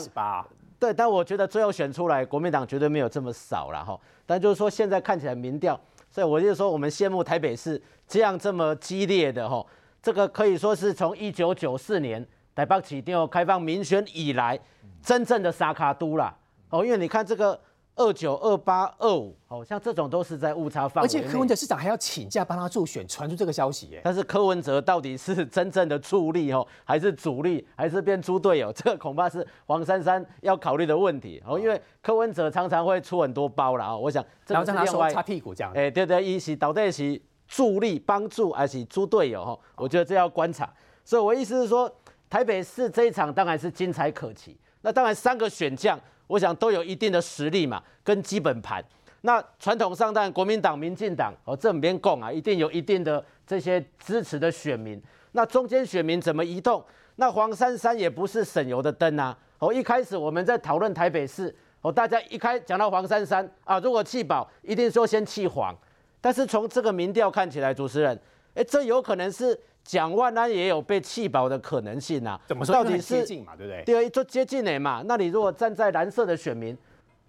[0.79, 3.99] 对，但我觉得最后选出来国民党绝对没有这么少了哈。
[4.25, 5.79] 但就是说现在看起来民调，
[6.11, 9.65] 所以我就说我们羡慕台北市这样这么激烈的哈，
[9.99, 12.23] 这个可以说是从一九九四年
[12.53, 14.59] 台北起定开放民选以来
[15.01, 16.33] 真正的沙卡都啦。
[16.69, 17.59] 哦，因为你看这个。
[17.97, 21.05] 二九二八二五，好像这种都是在误差范围。
[21.05, 24.01] 而且柯文哲市长还要请假帮他助选，传出这个消息耶。
[24.03, 28.71] 但是柯文哲到底是真正的助力哦，还是主力，还是变猪队友？
[28.77, 31.59] 这个恐怕是黄珊珊要考虑的问题哦。
[31.59, 33.97] 因为柯文哲常常会出很多包了啊。
[33.97, 35.73] 我想，然后让他说擦屁股这样。
[35.73, 39.59] 哎，对对，一起倒在一起助力帮助，还是猪队友哈？
[39.75, 40.71] 我觉得这要观察。
[41.03, 41.91] 所以我意思是说，
[42.29, 44.55] 台北市这一场当然是精彩可期。
[44.81, 45.99] 那当然三个选将。
[46.27, 48.83] 我想都有一定的实力嘛，跟基本盘。
[49.21, 55.01] 那传统上，当然国民党、民进党哦，这边共啊，一定有一定的这些支持的选民。
[55.31, 56.83] 那中间选民怎么移动？
[57.15, 59.37] 那黄珊珊也不是省油的灯啊。
[59.59, 65.75] 哦，一开始我们在讨论台北市，哦，大家一开讲到黄珊珊啊，如果弃保，一定说先弃黄。
[66.21, 68.17] 但是从这个民调看起来，主持人，
[68.53, 69.59] 哎，这有可能是。
[69.87, 72.37] 蒋万安也有被弃保的可能性啊？
[72.45, 72.75] 怎么说？
[72.75, 73.83] 到底是接近嘛，对不对？
[73.85, 75.01] 对，就接近哎嘛。
[75.05, 76.77] 那你如果站在蓝色的选民，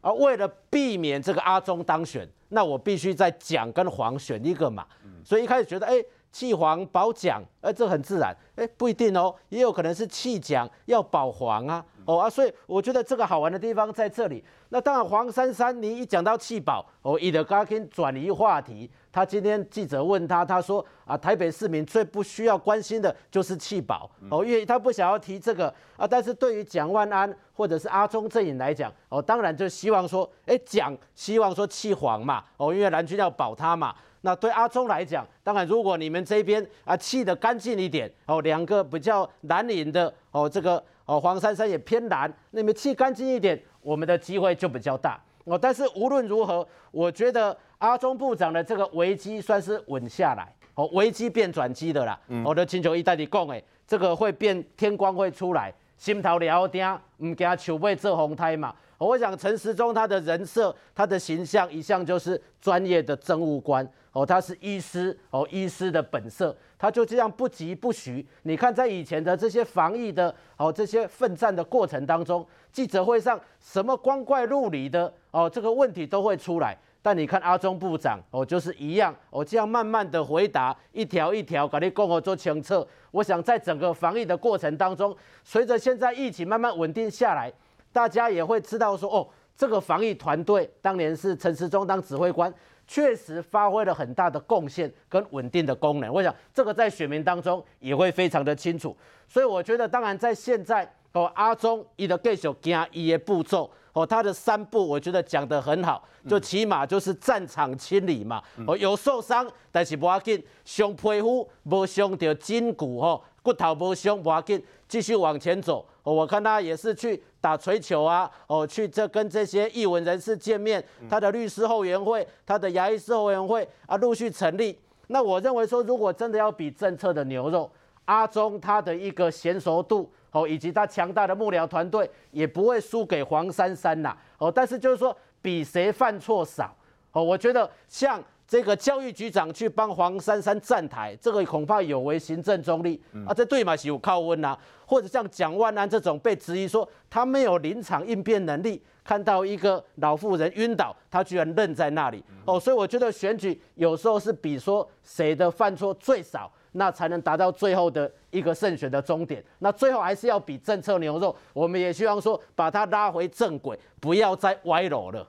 [0.01, 4.85] 而，为了避免这个阿中当选，那我必须在蒋跟黄选一个嘛。
[5.23, 8.35] 所以一开始觉得，哎，弃黄保蒋，哎，这很自然。
[8.57, 11.85] 哎，不一定哦，也有可能是弃蒋要保黄啊。
[12.05, 14.43] 哦啊，所以我觉得这个好玩的地方在这里。
[14.71, 18.91] 那当然，黄珊珊，你一讲到弃保，哦，伊的刚刚转移话题。
[19.13, 26.07] 他今天记者问他，他说啊，台北市民最不需要关心的就是弃保哦，因为他不想要提这个啊。
[26.07, 33.95] 但是对于蒋万安或者是阿中阵营来讲哦，当然就希望说，哎，蒋希望说弃黄嘛哦，因为蓝军要保他嘛。
[34.21, 45.59] 那对阿中来讲，当然如果你们这边啊弃的干净一点哦，两个比较蓝领的哦，这个哦黄珊珊也偏蓝，你们弃干净一点，我们的机会就比较大哦。
[45.59, 47.57] 但是无论如何，我觉得。
[47.79, 52.19] 阿中部长的这个危机算是稳下来，哦，危机变转机的啦。
[52.45, 56.85] 我的请求一代你讲诶，这个会变天光会出来，心头了定，
[57.19, 58.75] 唔惊球背做红胎嘛。
[58.99, 68.27] 我想陈时中他的人设，他的形象一向就是专业的政务官，哦，他是医师，哦，医师的本色，他就这样不疾不徐。
[68.43, 76.77] 你看在以前的这些防疫的，哦，这些奋战的过程当中，记者会上什么光怪陆离的，哦，这个问题都会出来。
[77.01, 82.85] 但你看阿中部长哦，就是一样哦，这样慢慢的回答，一条一条给你共和做清楚。
[83.13, 87.53] 我想在整个防疫的过程当中，随着现在疫情慢慢稳定下来，
[87.93, 92.53] 大家也会知道说哦，这个防疫团队当年是陈时中当指挥官，
[92.89, 96.13] 确实发挥了很大的贡献跟稳定的功能。
[96.13, 98.97] 我想这个在选民当中也会非常的清楚。
[99.29, 103.71] 所以我觉得，当然在现在哦，阿中伊的继续行伊的步骤。
[103.95, 108.41] 哦，他的三步我觉得讲得很好，就起码就是战场清理嘛。
[108.67, 115.85] 哦，有受伤，但是不要紧，伤皮肤无伤到筋骨，吼，骨头无伤，不要紧，继续往前走。
[116.05, 124.79] 哦，我看他也是去打锤球啊，哦，去这跟这些艺文人士见面，他的律师后援会，他的牙医师后援会啊，陆续成立。
[125.09, 127.71] 那我认为说，如果真的要比政策的牛肉，
[128.05, 130.11] 阿中他的一个娴熟度。
[130.31, 134.15] 哦，以及他强大的幕僚团队也不会输给黄珊珊呐。
[134.37, 136.71] 哦，但是就是说，比谁犯错少。
[137.13, 144.59] 哦，我觉得像这个教育局长去帮黄珊珊站台，这个恐怕有违行政中立啊，这对嘛是有靠温呐。
[144.87, 159.45] 或者像蒋万安这种被质疑说他没有临场应变能力，看到一个老妇人晕倒，他居然愣在那里哦，所以我觉得选举有时候是比说谁的犯错最少，那才能达到最后的一个胜选的终点。
[159.59, 165.29] 那最后还是要比政策牛肉，我们也希望说把它拉回正轨，不要再歪楼了。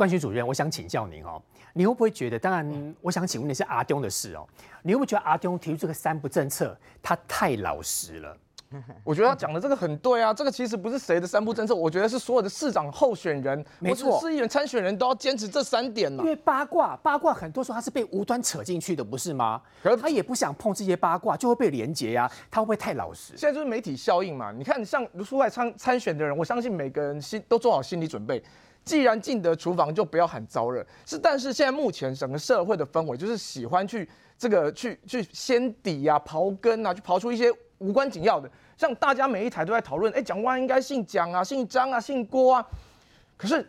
[0.00, 1.42] 关系主任，我想请教您哦，
[1.74, 2.38] 你会不会觉得？
[2.38, 4.48] 当然，我想请问的是阿东的事哦，
[4.82, 8.34] 你会不会觉得阿东提出这个三不政策，他太老实了？
[9.04, 16.24] 我觉得他讲的这个很对啊，这个其实不是谁的三不政策，我觉得是所有的市长候选人，没错，市议员参选人都要坚持这三点嘛。
[16.24, 19.60] 因为八卦，八卦很多时候他是被无端扯进去的，不是吗？
[19.82, 22.30] 可是他也不想碰这些八卦，就会被连结呀。
[22.50, 23.36] 他会不会太老实？
[23.36, 24.50] 现在就是媒体效应嘛。
[24.50, 28.42] 你看，像出外参参选的人，我相信每个人心都做好心理准备。
[28.90, 30.84] 既然进得厨房，就不要喊招热。
[31.06, 38.50] 是，但是现在目前整个社会的氛围就是喜欢去这个去去掀底呀、刨根啊，去刨出一些无关紧要的。
[38.76, 42.66] 像大家每一台都在讨论，哎，蒋万应该姓蒋啊，姓张啊，姓郭啊。
[43.36, 43.64] 可是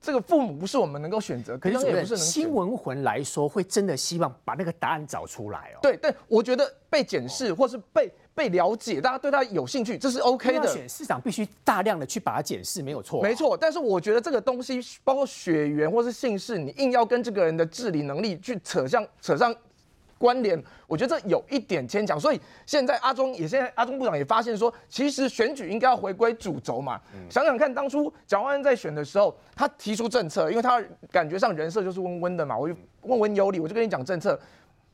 [0.00, 5.78] 这个父母不是我们能够选择，可是新闻魂来说，会真的希望把那个答案找出来哦。
[5.82, 10.68] 对，但我觉得被检视或是被被了解，大家对他有兴趣，这是 OK 的。
[10.68, 13.20] 选市长必须大量的去把它检视，没有错。
[13.20, 19.52] 没错，但是我觉得这个东西，包括血缘或是姓氏，你硬要跟这个人的治理能力去扯上扯上。
[20.20, 27.00] 关联，我觉得这有一点牵强，所以现在阿中也现在阿中部长也发现说，其实选举应该要回归主轴嘛。
[27.30, 34.36] 想想看，当初蒋万安在选的时候，他提出政策，因为他感觉上人设就是温温的嘛，我就温文有礼，我就跟你讲政策，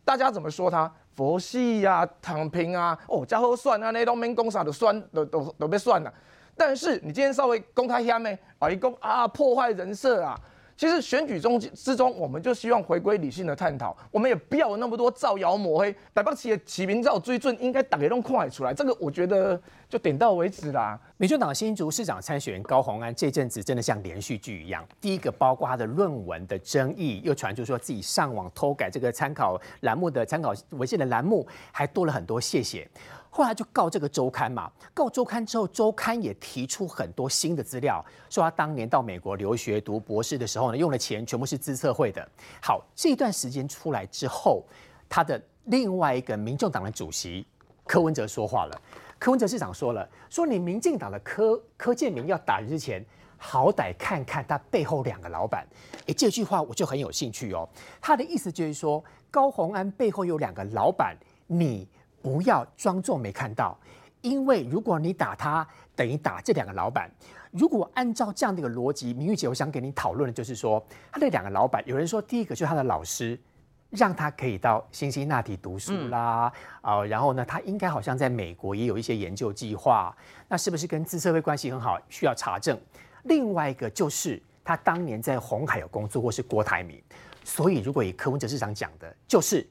[0.04, 6.12] 大家怎么说他佛系呀、躺平啊，哦，加后算啊，那都没公啥的算都都都被算了。
[6.56, 10.38] 但是你今天稍微公开下面啊，一公啊破坏人设啊。
[10.76, 15.94] 其实选举中之中，我们就希望回归理性的探讨，我们也不要有那么多造谣抹黑。
[16.14, 20.98] 台北企业起名照追准，应该打给弄快出来，这个我觉得就点到为止啦。
[21.16, 32.88] 民进党新竹市长参选人高鸿安这阵子真的像连续剧一样，第一个包括他的论文的争议，又传出说自己上网偷改这个参考栏目的参考文献的栏目，还多了很多谢谢。
[33.36, 42.24] 后来就告这个周刊嘛，告周刊之后，周刊也提出很多新的资料，说他当年到美国留学读博士的时候呢，用的钱全部是资策会的。
[42.62, 44.62] 好，这段时间出来之后，
[45.08, 47.44] 他的另外一个民众党的主席
[47.84, 48.80] 柯文哲说话了。
[49.18, 53.04] 柯文哲市长说了，说你民进党的柯柯建明要打人之前，
[53.36, 55.66] 好歹看看他背后两个老板。
[56.06, 57.68] 诶，这句话我就很有兴趣哦。
[58.00, 61.16] 他的意思就是说，高鸿安背后有两个老板，
[61.48, 61.88] 你。
[62.24, 63.78] 不要装作没看到，
[64.22, 67.10] 因为如果你打他，等于打这两个老板。
[67.50, 70.82] 如果按照这样的一个逻辑，明玉姐，我想给你讨论的就是说，
[71.12, 73.38] 他那两个老板，有人说第一个就是他的老师，
[73.90, 80.16] 让他可以到辛辛那提读书啦，啊，然后呢，他应该好像在美国也有一些研究计划，
[80.48, 82.80] 那是不是跟资社会关系很好，需要查证？
[83.24, 86.98] 另外一个就是他当年在红海有工作，或是郭台铭，
[87.44, 89.68] 所以如果以柯文哲市长讲的，就是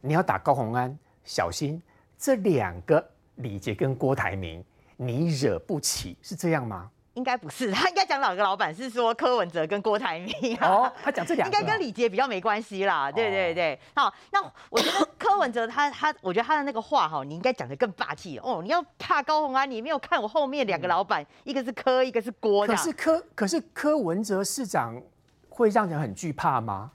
[0.00, 0.98] 你要打高鸿安。
[1.26, 1.82] 小心
[2.16, 4.64] 这两个李杰跟郭台铭，
[4.96, 6.90] 你惹不起，是这样吗？
[7.14, 13.10] 应该不是，他应该讲哪个老板是说柯文哲跟郭台铭哦，他讲这两个应该跟李杰比较没关系啦。
[13.10, 18.60] 对对对，好，那我觉得柯文哲他他，我觉得他的那个话哈，你应该讲的更霸气哦。
[18.62, 22.66] 你要怕高红安，你没有看我后面两个老板，一个是柯，一个是郭。
[22.66, 25.00] 可是柯，可是柯文哲市长
[25.48, 26.90] 会让人很惧怕吗？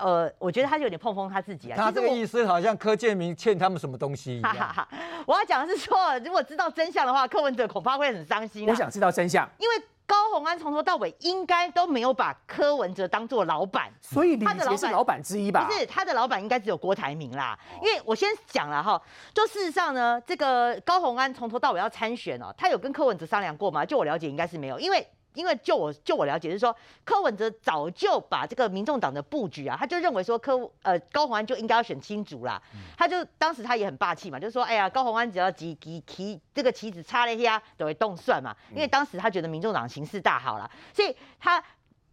[0.00, 1.76] 呃，我觉得他有点碰碰他自己啊。
[1.76, 4.42] 他这个意思好像柯建明欠他们什么东西。
[5.26, 8.68] 我要讲的是说，如果知道真相的话，柯文哲恐怕会很伤心。
[8.68, 9.74] 我想知道真相，因为
[10.06, 15.64] 高鸿安从头到尾应该都没有把柯文哲当做老板，所以他的老板老板之一吧？
[15.64, 17.56] 不是，他的老板应该只有郭台铭啦。
[17.80, 19.00] 因为我先讲了哈，
[19.32, 23.84] 就事实上呢，这个高鸿安从头到尾要参选哦，他有跟柯文哲商量过吗？
[23.84, 25.06] 就我了解，应该是没有，因为。
[25.40, 32.60] 因为就我就我了解是说，柯文哲早就把这个民众党的布局啊，他就认为说柯呃高鸿安就应该要选新竹啦，
[32.94, 41.64] 他就当时他也很霸气嘛，就是说哎呀高鸿安只要几几旗这个旗子插了一下都会动算嘛，因为当时他觉得民众党形势大好了，所以他。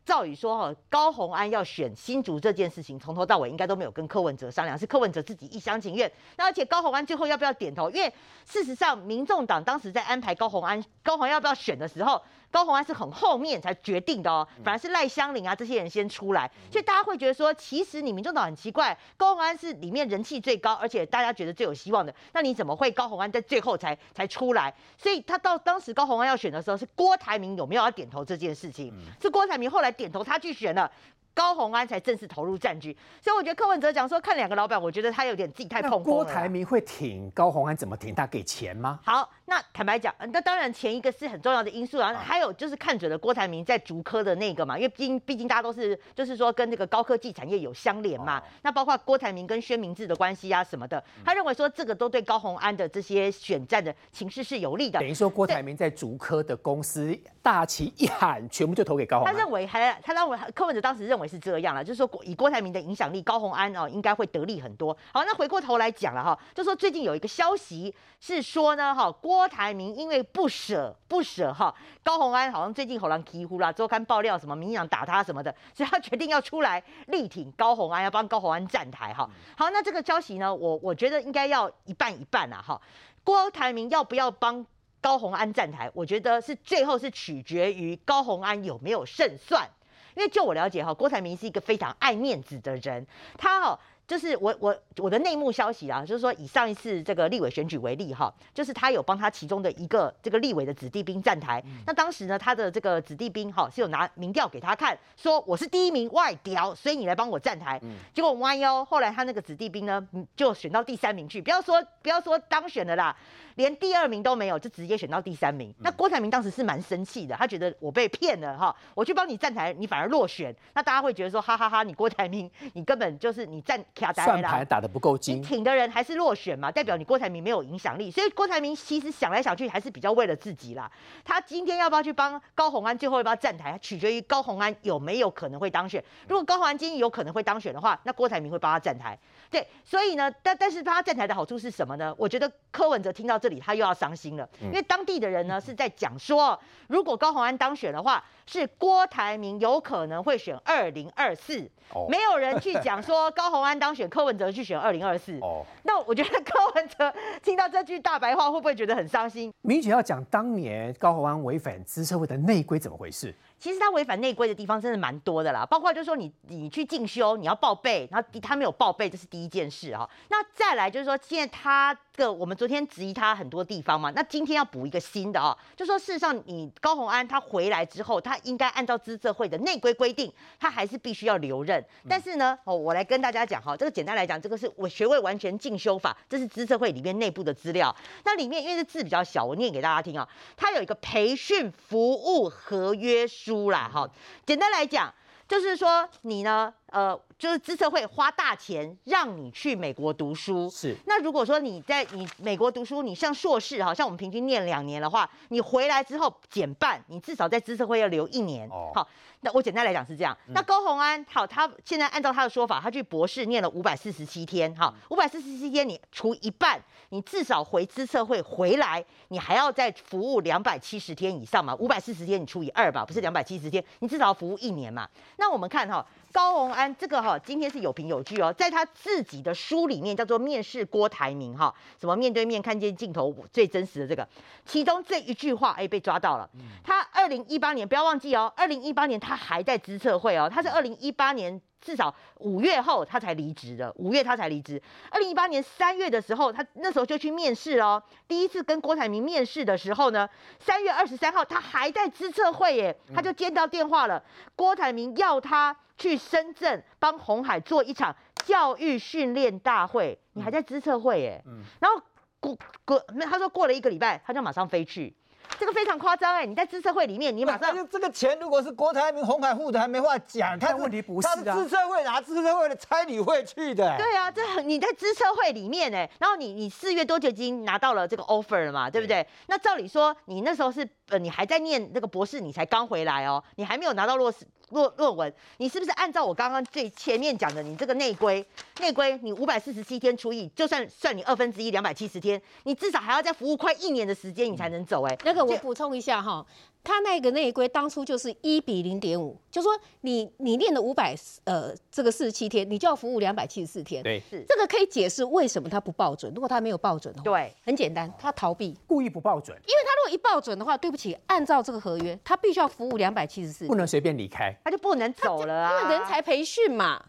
[0.08, 6.10] 赵宇说：“哈，高鸿安要选新竹这件事情，从头到尾应该都没有跟柯文哲商量，是柯文哲自己一厢情愿。
[6.38, 7.90] 那而且高鸿安最后要不要点头？
[7.90, 8.10] 因为
[8.46, 14.48] 事实上，民众党当时在安排高鸿安，高鸿安要不要选的时候，高鸿安是很后面才决定的哦。
[14.64, 24.74] 反而是赖香林啊这些人先出来，所以大家会觉得说，其实你民众党很奇怪，高鸿安是里面人气最高，而且大家觉得最有希望的，那你怎么会高鸿安在最后才才出来？
[24.98, 28.94] 所以他到当时高鸿安要选的时候，是郭台铭有没有要点头这件事情？
[29.21, 30.92] 是郭台铭后来。”点头，他去选了，
[31.34, 32.96] 高虹安才正式投入战局。
[33.19, 36.24] 所以我觉得柯文哲讲说看两个老板，我觉得他有点自己太那碰郭。
[36.24, 38.13] 台铭会挺高虹安怎么挺？
[38.13, 39.00] 他给钱吗？
[39.04, 55.08] 好，那坦白讲，呃那当然前一个是很重要的因素啊，还有就是看准了郭台铭在竹科的那个嘛，因为毕竟毕竟大家都是就是说跟这个高科技产业有相连嘛，那包括郭台铭跟薛明志的关系啊什么的，他认为说这个都对高虹安的这些选战的情势是有利的等。
[55.08, 59.33] 于说郭台铭在竹科的公司大旗一喊，全部就投给高虹安。
[59.33, 64.95] 他认为还他认为柯文哲当时认为是这样了，就是说郭以郭台铭的影响力，高虹安哦应该会得利很多。
[65.13, 79.29] 好，那回过头来讲了哈，就说最近有一个消息是说呢哈，郭台铭因为不舍不舍哈，高虹安好像最近好像啼呼啦，周刊爆料什么民进党打他什么的，所以他决定要出来力挺高虹安，要帮高虹安站台哈。
[79.58, 82.81] 好，那这个消息呢，我我觉得应该要一半一半啊哈。
[83.25, 84.65] 郭台铭要不要帮
[85.02, 85.92] 高虹安站台？
[85.94, 89.69] 我觉得是最后是取决于高虹安有没有胜算。
[90.15, 93.06] 因为就我了解哈，郭台铭是一个非常爱面子的人，
[93.38, 93.77] 他哦。
[94.08, 101.62] 就是我我我的内幕消息啊，就是说以上一次这个立委选举为例哈，就是他有帮他其中的一个这个立委的子弟兵站台。
[101.86, 107.80] 那当时呢，他的这个子弟兵哈是有拿民调给他看，说我是第一名外调，所以你来帮我站台。
[108.14, 113.14] 结果弯腰，后来他那个子弟兵呢，嗯就选到第三名去，不要说不要说当选的啦，
[113.58, 115.74] 连第二名都没有，就直接选到第三名。
[115.80, 130.90] 那郭台铭当时是蛮生气的，他觉得我被骗了哈，我去帮你站台，你反而落选，那大家会觉得说哈哈哈你郭台铭，你根本就是你站卡台算啦盘打得不够精你精，挺的人还是落选嘛，代表你郭台铭没有影响力，所以郭台铭其实想来想去还是比较为了自己啦。
[131.26, 136.04] 他今天要不要去帮高虹安，最后要不要站台，取决于高虹安有没有可能会当选。
[136.28, 139.18] 如果高虹安今天有可能会当选的话，那郭台铭会帮他站台。
[139.50, 142.14] 对，所以呢，但但是帮他站台的好处是什么呢？
[142.18, 151.69] 我觉得柯文哲听到这里，他又要伤心了，因为当地的人呢是在讲说，如果高虹安当选的话，是郭台铭有可能会选二零二四。
[151.93, 155.39] 哦没有人去讲说高虹安当选，柯文哲去选二零二四。
[155.39, 159.54] 哦，那我觉得柯文哲听到这句大白话，会不会觉得很伤心？
[159.62, 163.33] 民姐要讲当年高虹安违反资策会的内规怎么回事？
[163.60, 181.84] 其实他违反内规的地方真的蛮多的啦，包括就是说你你去进修，你要报备，然后他没有报备，这是第一件事哈、那再来就是说，现在他的我们昨天质疑他很多地方嘛，那今天要补一个新的啊、就说事实上你高虹安他回来之后，他应该按照资策会的内规规定，他还是必须要留任。
[182.08, 187.96] 但是呢，哦，我来跟大家讲哈，这个简单来讲，这个是我学位完全进修法，这是资策会里面内部的资料。
[188.24, 190.28] 那里面因为这字比较小，我念给大家听啊。
[190.56, 194.10] 它有一个培训服务合约书啦，哈，
[194.45, 195.13] 简单来讲。
[195.48, 208.67] 就是说，你呢，呃，就是资策会花大钱让你去美国读书，是那如果说你在你美国读书，你上硕士，好像我们平均念两年的话，你回来之后减半，你至少在资策会要留一年。
[208.67, 209.08] 哦好，
[209.42, 210.35] 那我简单来讲是这样。
[210.48, 221.75] 那高虹安，好，他现在按照他的说法，他去博士念了五百四十七天，哈，五百四十七天你除一半，你至少回资策会回来，你还要再服务两百七十天以上嘛？
[221.75, 225.08] 五百四十天你除以二吧，不是两百七十天，你至少要服务一年嘛。
[225.38, 234.27] 那我们看哈，高虹安这个哈，今天是有凭有据哦，在他自己的书里面叫做《面试郭台铭》哈，什么面对面看见镜头最真实的这个，
[234.65, 236.50] 其中这一句话哎被抓到了。
[236.83, 241.62] 他二零一八年不要忘记哦，二零一八年他还在资策会哦，他是二零一八年。
[241.80, 244.82] 至少五月后他才离职的，五月他才离职。
[245.12, 248.02] 二零一八年三月的时候，他那时候就去面试哦。
[248.28, 250.28] 第一次跟郭台铭面试的时候呢，
[250.60, 254.21] 三月二十三号他还在资策会耶，他就接到电话了，
[254.56, 258.13] 郭台铭要他去深圳帮红海做一场
[258.44, 261.42] 教育训练大会，你还在资策会耶。
[261.80, 262.02] 然后
[262.40, 265.15] 过过，那他说过了一个礼拜，他就马上飞去。
[265.60, 266.45] 这个非常夸张哎！
[266.45, 270.58] 你在资策会里面，你马上这个这个钱如果是郭台铭、红海户的，还没话讲。
[270.60, 273.98] 他但问题不是啊他是资策会拿资策会的差旅会去的。
[273.98, 279.25] 对啊，这很你在资策会里面哎，然后你你四月多就已经拿到了这个 offer 了嘛，对不对？
[279.48, 284.33] 那照理说你那时候是呃你还在念那个博士，你才刚回来哦，你还没有拿到论
[284.70, 288.46] 论论文，你是不是按照我刚刚最前面讲的，你这个内规
[288.80, 295.18] 内规你五百四十七天除以，就算算你二分之一两百七十天，你至少还要再服务快一年的时间，你才能走哎。
[295.24, 296.46] 那个我补充一下哈，
[296.88, 301.13] 他那个内规当初就是一比零点五，就说你你练了五百
[301.44, 304.02] 呃这个四十七天，你就要服务两百七十四天。
[304.02, 306.31] 对，是这个可以解释为什么他不报准。
[306.33, 308.73] 如果他没有报准的话，对，很简单，他逃避。
[308.88, 314.56] 故意不报准，因为他如果一报准的话，对不起，按照这个合约，他必须要服务两百七十四不，能随便离开。
[314.63, 317.04] 他就不能走了啊，因为人才培训嘛。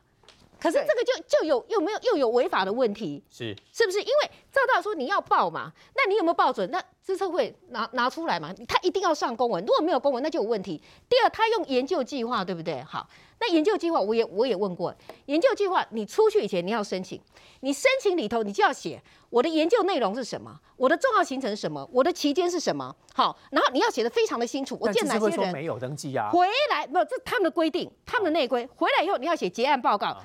[0.61, 4.01] 可是对这个就就有又没有又有违法的问题，是是不是？
[4.01, 6.71] 因为照道说你要报嘛，那你有没有报准？
[6.71, 8.53] 那资策会拿拿出来嘛？
[8.67, 10.83] 他一定要上公文，如果没有公文，那就有问题。
[11.09, 12.83] 第二，他用研究计划，对不对？
[12.83, 13.09] 好，
[13.41, 14.95] 那研究计划我也我也问过，
[15.27, 17.21] 研究计划你出去以前你要申请，
[17.61, 26.31] 你申请里头你就要写我的研究内容是什么，我的重要行程是什么，我的期间是什么，好，然后你要写的非常的清楚，我但见哪些人没有登记啊。
[26.31, 30.17] 回来，没有这他们的规定，他们的内规，回来以后你要写结案报告，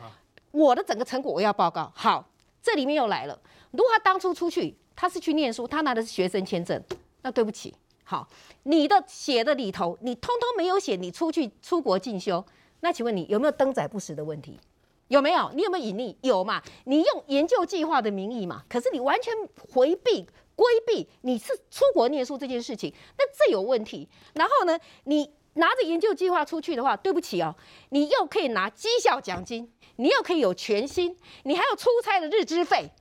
[0.51, 1.91] 我的整个成果我要报告。
[1.95, 2.25] 好，
[2.61, 3.37] 这里面又来了，
[3.73, 6.81] 如果他当初出去，他是去念书，他拿的是学生签证，
[7.23, 8.27] 那对不起，好，
[8.63, 12.45] 你的写的里头，你通通没有写你出去出国进修，
[12.81, 14.59] 那请问你有没有登载不实的问题？
[15.07, 15.51] 有没有？
[15.53, 16.15] 你有没有隐匿？
[16.21, 16.61] 有嘛？
[16.85, 18.63] 你用研究计划的名义嘛？
[18.69, 19.33] 可是你完全
[19.73, 24.07] 回避、规避你是出国念书这件事情，那这有问题。
[24.33, 27.55] 然后呢，你拿着研究计划出去的话，对不起哦，
[27.89, 32.91] 你又可以拿绩效奖金，你又可以有全薪，你还有出差的日资费。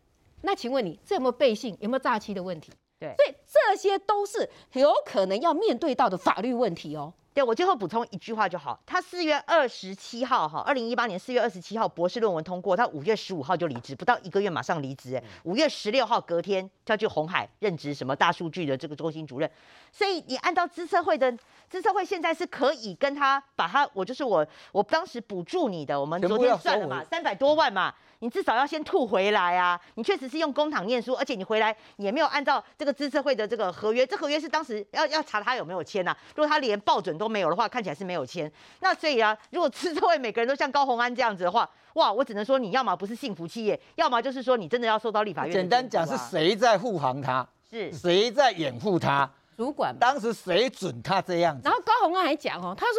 [0.43, 1.76] 那请问你这有没有背信？
[1.80, 2.72] 有没有诈欺的问题？
[3.01, 7.12] 对所以这些都是有可能要面对到的法律问题哦。
[7.34, 19.51] 对我最后补充一句话就好，他四月二十七号哈，二零一八年四月二十七号博士论文通过，他五月十五号就离职，不到一个月马上离职，哎，五月十六号隔天他去红海任职什么大数据的这个中心主任，
[19.90, 21.34] 所以你按照资策会的
[21.70, 27.95] 资策会现在是可以跟他把他，我就是我我当时补助你的，我们昨天算了嘛，三百多万嘛。
[28.23, 29.79] 你至少要先吐回来啊！
[29.97, 38.51] 你确实是用公帑念书，而且你回来也没有按照这个资策会的这个合约，这合约是当时要要查他有没有签呐、如果他连报准都没有的话，看起来是没有签。
[38.79, 51.75] 那所以啊，如果资策会每个人都像高虹安这样子的话，哇，我只能说你要么不是幸福企业，要么就是说你真的要受到立法院的简单讲是谁在护航他，是谁在掩护他，主管嘛当时谁准他这样子然？
[51.75, 52.95] 后高虹安还讲哦，他说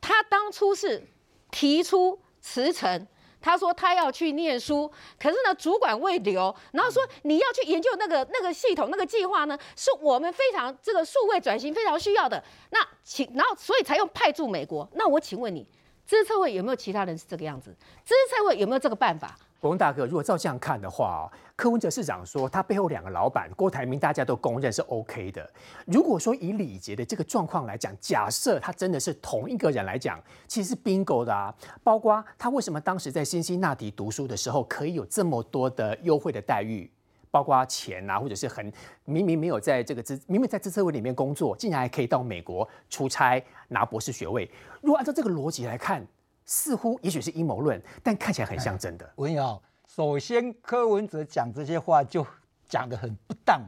[0.00, 1.06] 他当初是
[1.50, 3.06] 提出辞呈。
[3.42, 4.90] 他说他要去念书，
[5.20, 12.42] 可是呢，主管未留，然后说你要去研究那个那个系统那个计划呢，是我们非常这个数位转型非常需要的。
[12.70, 14.88] 那请，然后所以才用派驻美国。
[14.94, 15.66] 那我请问你，
[16.06, 17.74] 资策会有没有其他人是这个样子？
[18.04, 19.36] 资策会有没有这个办法？
[19.62, 25.48] 国文大哥，如果照这样看的话，柯文哲市长说他背后两个老板郭台铭，大家都公认是 OK 的。
[25.86, 31.54] 如果说以李杰的这个状况来讲，假设他真的是同一个人来讲，其实是 bingo 的啊。
[31.84, 36.90] 包括他为什么当时在辛辛那提读书的时候，可以有这么多的优惠的待遇，
[37.30, 38.72] 包括钱啊，或者是很
[39.04, 44.50] 明明没有在这个资，明明在资策会里面工作，竟然还可以到美国出差拿博士学位。
[44.80, 46.04] 如果按照这个逻辑来看，
[46.44, 49.10] 似乎也许是阴谋论，但看起来很像真的。
[49.16, 52.26] 文瑶，首先柯文哲讲这些话就
[52.68, 53.60] 讲得很不当，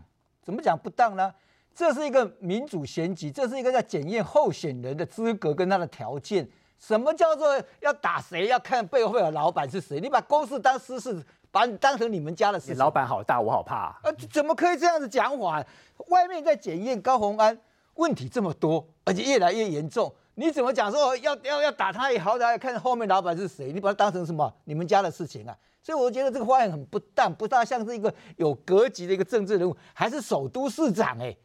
[0.43, 1.33] 怎么讲不当呢？
[1.75, 6.49] 这是一个民主选举，这是一个在检验候选人的资格跟他的条件。
[6.79, 8.47] 什么叫做要打谁？
[8.47, 9.99] 要看背后的老板是谁。
[10.01, 14.01] 你把公事当私事，把你当成你们家的事老板好大，我好怕、啊。
[14.05, 15.65] 呃，怎么可以这样子讲法？
[16.09, 17.59] 外面在检验高虹安，
[17.95, 20.13] 问题这么多，而且越来越严重。
[20.37, 23.73] 你怎么讲说要要要打他也好歹要看后面老板是谁？
[23.73, 24.53] 你把他当成什么？
[24.65, 25.57] 你们家的事情啊？
[25.83, 31.37] 所以我觉得这个发言很不当，不大像是一个有格局的一个政治人物，还是首都市长哎、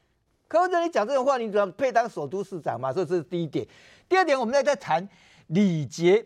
[0.47, 2.93] 柯文哲，你讲这种话，你怎么配当首都市长嘛？
[2.93, 3.67] 这是第一点。
[4.07, 5.07] 第二点，我们在在谈
[5.47, 6.25] 礼节，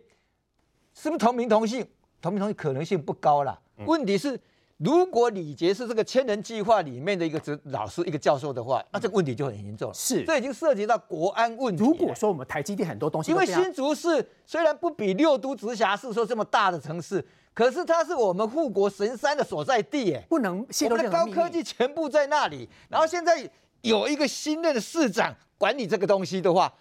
[0.94, 1.86] 是不是同名同姓？
[2.22, 3.60] 同名同姓可能性不高啦。
[3.86, 4.40] 问题是，
[4.84, 9.94] 如果李杰是这个千人计划里面的一个指老师、一个教授的话，那这个问题就很严重了。
[9.94, 11.82] 是这已经涉及到国安问题。
[11.82, 20.26] 如果说我们台积电很多东西因为新竹市虽然不比六都直辖市说这么大的城市，可是它是我们护国神山的所在地，哎。
[20.28, 23.50] 不能泄我们的高科技全部在那里，然后现在
[23.82, 26.74] 有一个新任的市长管理这个东西的话，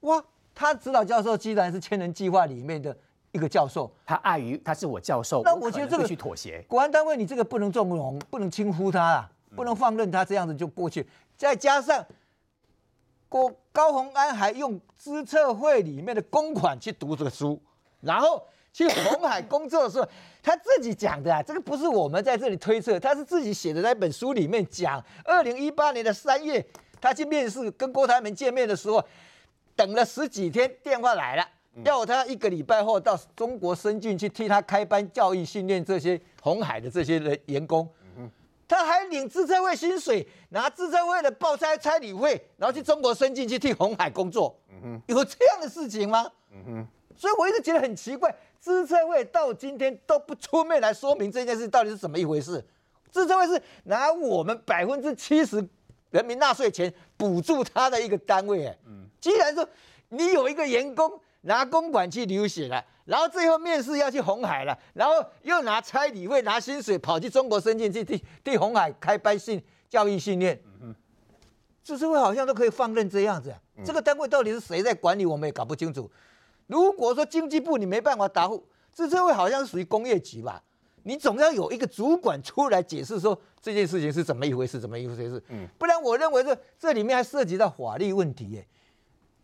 [0.00, 0.22] 哇，
[0.54, 2.96] 他指导教授既然是千人计划里面的
[3.38, 6.62] 一个教授，他碍于他是我教授，那我觉得这个去妥协。
[6.68, 11.06] 国安单位你这个不能纵容，不能轻忽他啊，不能放任他这样子就过去。
[11.36, 12.04] 再加上
[13.28, 17.60] 郭高鸿安还用资策会里面的公款去读这个书，
[18.00, 20.08] 然后去红海工作的时候，
[20.42, 26.64] 他自己讲的啊，这个不是我们在这里推测，他是自己写的那本书里面讲，二零一八年的三月，
[27.00, 29.04] 他去面试跟郭台铭见面的时候，
[29.76, 31.46] 等了十几天，电话来了。
[31.84, 37.88] 要他一个礼拜后到中国深圳去替他开班教育训练这些红海的这些人员工，
[38.66, 44.58] 他还领自策会薪水，拿自策会的报差差旅费，然后去中国深圳去替红海工作，
[45.06, 46.30] 有这样的事情吗？
[47.16, 52.64] 所以我一直觉得很奇怪，自策会到今天都不出面来说明这件事到底是怎么一回事。
[53.10, 55.66] 自策会是拿我们百分之七十
[56.10, 58.78] 人民纳税钱补助他的一个单位，哎，
[59.20, 59.66] 既然说
[60.10, 70.60] 你有一个员工拿公款去流血了，然后最后面试要去红海了，然后又拿差旅费、拿薪水跑去中国深圳去替替红海开班训教育训练，
[71.82, 76.10] 自治会好像都可以放任这样子、这个单位到底是谁在管理，我们也搞不清楚。
[76.66, 80.62] 如果说经济部你没办法答复，自治会好像是属于工业局吧？
[81.04, 85.42] 你总要有一个主管出来解释说这件事情是怎么一回事，怎么一回事。
[85.48, 88.66] 嗯，不然我认为这这里面还涉及到法律问题耶。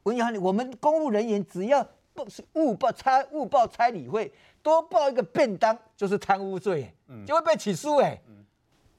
[0.04, 4.32] 文扬，我们公务人员只要不是误报差误报差理会，
[4.62, 6.90] 多报一个便当就是贪污罪，
[7.26, 8.18] 就会被起诉哎。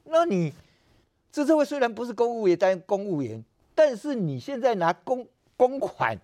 [0.04, 0.52] 那你
[1.30, 3.42] 自治会虽然不是公务员，但公务员，
[3.74, 5.26] 但是你现在拿公
[5.56, 6.16] 公款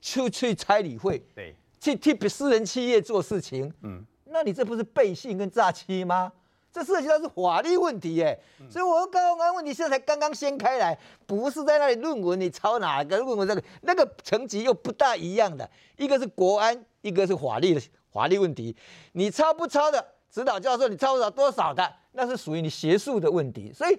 [0.00, 6.32] 出去差理会，对，去替私人企业做事情，嗯，那你这不是背信跟诈欺吗？
[6.70, 8.38] 这涉及到是法律问题耶，
[8.70, 10.96] 所以我高安问题现在才刚刚掀开来，
[11.26, 17.80] 不是在那里论文你抄哪个论文这个那个层级又不大一样的，一个是国安，一个是法律的
[18.12, 18.76] 法律问题，
[19.12, 23.98] 你抄不抄的指导教授，你抄不抄多少的，那是属于你学术的问题，所以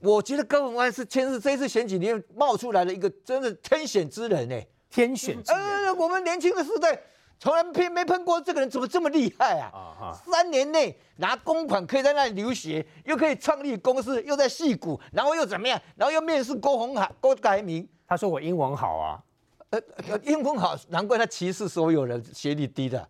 [0.00, 6.98] 我觉得高文安是牵涉这次选举里面冒出来的一个真的天选之人哎，天选之人，呃，我们年轻的时代。
[7.40, 10.12] 从来没没碰过这个人，怎么这么厉害啊？
[10.26, 15.80] 三年内拿公款可以在那里留学，又可以创立公司，又在戏谷，然后又怎么样？
[15.96, 17.88] 然后又面试郭宏海、郭改明。
[18.06, 19.22] 他说我英文好啊，
[19.70, 19.80] 呃，
[20.22, 23.08] 英文好，难怪他歧视所有人学历低的。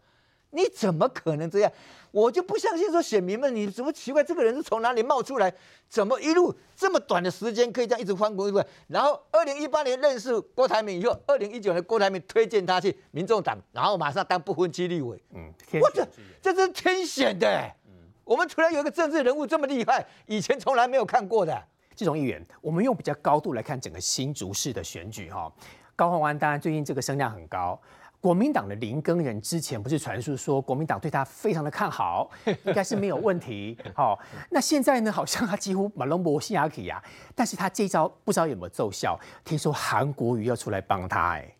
[0.51, 1.73] 你怎么可能这样？
[2.11, 4.23] 我就不相信说选民们，你怎么奇怪？
[4.25, 5.53] 这个人是从哪里冒出来？
[5.89, 8.53] 怎么一路这么短的时间可以这样一直翻滚？
[8.89, 15.23] 然后二零一八年认识郭台铭以后，二零一九年郭台铭推荐他去民众党，然后马上当不分区立委。
[15.35, 16.05] 嗯，我这
[16.43, 17.49] 这是天选的。
[17.87, 17.93] 嗯，
[18.25, 21.57] 我们突然有一个政治人物这么厉害，以前从来没有看过的。
[21.95, 25.53] 这种议员，我们用比较高度来看整个新竹市的选举哈。
[25.95, 27.79] 高鸿安当然最近这个声量很高。
[28.21, 32.31] 国民党的林根人之前不是传述说国民党对他非常的看好，
[32.64, 33.79] 应该是没有问题。
[33.95, 34.18] 好，
[34.51, 37.03] 那现在呢，好像他几乎马龙博西亚克呀，
[37.35, 39.18] 但是他这招不知道有没有奏效。
[39.43, 41.57] 听说韩国瑜要出来帮他，哎，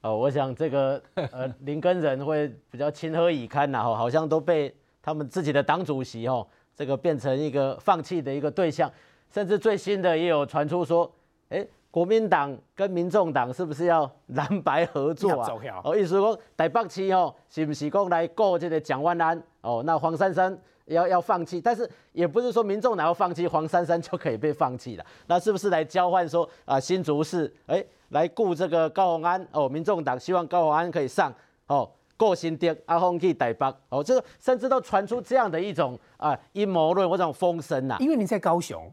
[0.00, 8.90] 哦，我想这个呃 林根人会比较情何以堪呐，哈，好像都被他们自己的党主席哦，这个变成一个放弃的一个对象，
[9.32, 11.14] 甚至最新的也有传出说，
[11.50, 11.64] 哎。
[11.96, 15.48] 国民党跟民众党是不是要蓝白合作啊？
[15.82, 19.42] 哦，意思讲台北市哦，是不是讲来过这个蒋万安？
[19.62, 25.06] 哦，那黄珊珊要要放弃，但是也不是说民众党要放弃，黄珊珊就可以被放弃了。
[25.26, 29.48] 那是不是来交换说啊，新竹市哎来顾这个高鸿安？
[29.52, 31.32] 哦，民众党希望高鸿安可以上
[31.66, 37.96] 哦，过新店阿峰去台北哦，这个甚至都传出这样的一种啊阴谋论或者风声呐。
[38.00, 38.86] 因为你在高雄，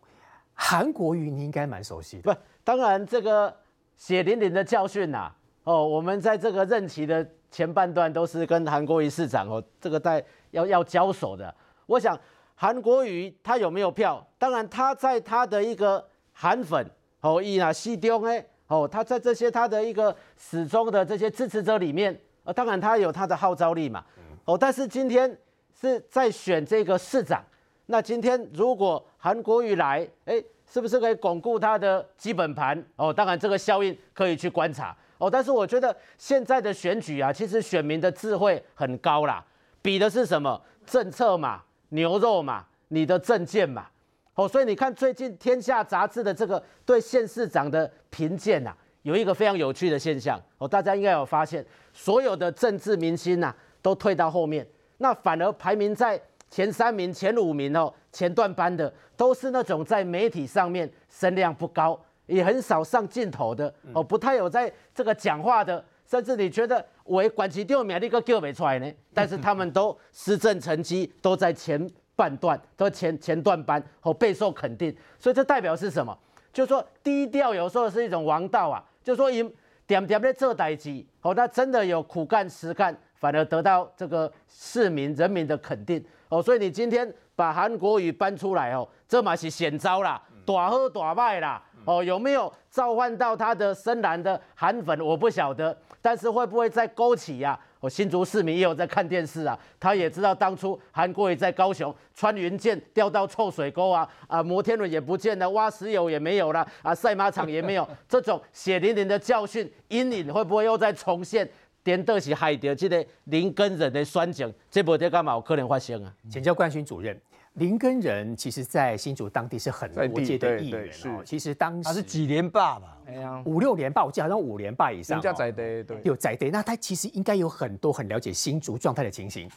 [0.54, 2.34] 韩国瑜你应该蛮熟悉的。
[2.34, 2.40] 不。
[2.66, 3.54] 当然，这个
[3.98, 5.30] 血淋淋的教训呐，
[5.66, 11.54] 哦，我们在这个任期的前半段都是跟韩国瑜市长哦，这个在要要交手的。
[11.86, 12.18] 我想
[12.56, 14.26] 韩国瑜他有没有票？
[14.38, 16.90] 当然他在他的一个韩粉
[17.20, 24.06] 哦，伊啊西中哎哦，他在这些他的一个始终的这些支持者里面，呃，当然他有他的号召力嘛，
[24.46, 25.38] 哦，但是今天
[25.78, 27.44] 是在选这个市长，
[27.88, 30.42] 那今天如果韩国瑜来，哎。
[30.74, 32.84] 是不是可以巩固他的基本盘？
[32.96, 35.30] 哦，当然这个效应可以去观察哦。
[35.30, 39.46] 但是我觉得现在的选举啊，其实选民的智慧很高啦，
[39.84, 43.86] 比的是什么政策嘛、牛肉嘛、你的政见嘛。
[44.34, 51.64] 哦，所以你看最近《天下》杂志的这个对县市长的评鉴呐，有一个非常有趣的现象哦，大家应该有发现，
[51.94, 54.68] 所有的政治明星呐都退到后面，
[54.98, 56.20] 那反而排名在。
[56.54, 76.16] 前三名、前五名哦，前段班的都是那种在媒体上面声量不高，也很少上镜头的哦，不太有在这个讲话的，甚至你觉得我管其丢名那个叫没出来呢， 但是他们都施政成绩都在前半段，都前前段班哦，备受肯定，所以这代表是什么？
[76.54, 79.52] 就是说低调有时候是一种王道啊，就是说因
[79.88, 86.06] 点点在这代机哦，他真的有苦干实干，反而得到这个市民人民的肯定。
[86.34, 91.62] 哦，所以你今天把韩国语搬出来哦，这嘛是险招啦，大喝大卖啦。
[91.86, 95.00] 哦，有没有召唤到他的深蓝的韩粉？
[95.00, 97.60] 我不晓得，但是会不会再勾起呀？
[97.82, 111.48] 我新竹市民也有在看电视啊，他也知道当初韩国瑜在高雄穿云箭掉到臭水沟啊，啊，摩天轮也不见了，挖石油也没有了，啊，赛马场也没有， 这种血淋淋的教训阴影会不会又再重现？
[111.84, 116.14] 颠倒是害掉这个林根人的选情，这部在干嘛有可能发生啊？
[116.30, 117.20] 请教冠勋主任，
[117.56, 121.22] 林根人其实在新竹当地是很多届的议员哦。
[121.26, 122.98] 其实当时他是几连霸吧？
[123.06, 125.18] 哎呀，五六连霸，我记得好像五连霸以上。
[125.18, 129.50] 人家在的对，有在的，那他其实应该有很多很了解新竹状态的情形。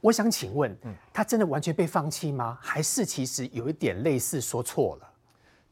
[0.00, 0.76] 我想请问，
[1.12, 2.58] 他真的完全被放弃吗？
[2.60, 5.08] 还是其实有一点类似说错了？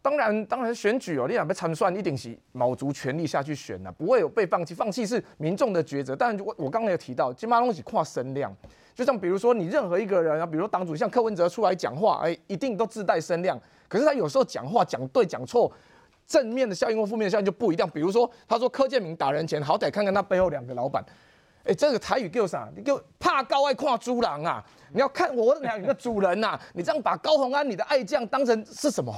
[0.06, 4.72] 当然，当然选举哦，你想被参算，一定是卯足全力下去选的，不会有被放弃。
[4.72, 6.14] 放弃是民众的抉择。
[6.14, 8.54] 但我我刚刚有提到，金马东西跨声量，
[8.94, 13.60] 就像比如说你任何一个人啊，比如说党主像柯文哲出来讲话，哎，一定都自带声量。
[13.88, 15.72] 可是他有时候讲话讲对讲错，
[16.24, 17.90] 正面的效应或负面的效应就不一样。
[17.90, 21.04] 比如说他说柯建明打人前，好歹看看他背后两个老板。
[21.64, 22.68] 哎，这个台语叫啥？
[22.76, 24.64] 你叫怕高爱跨猪狼啊！
[24.92, 26.56] 你要看我两个主人呐！
[26.74, 29.12] 你这样把高鸿安你的爱将当成是什么？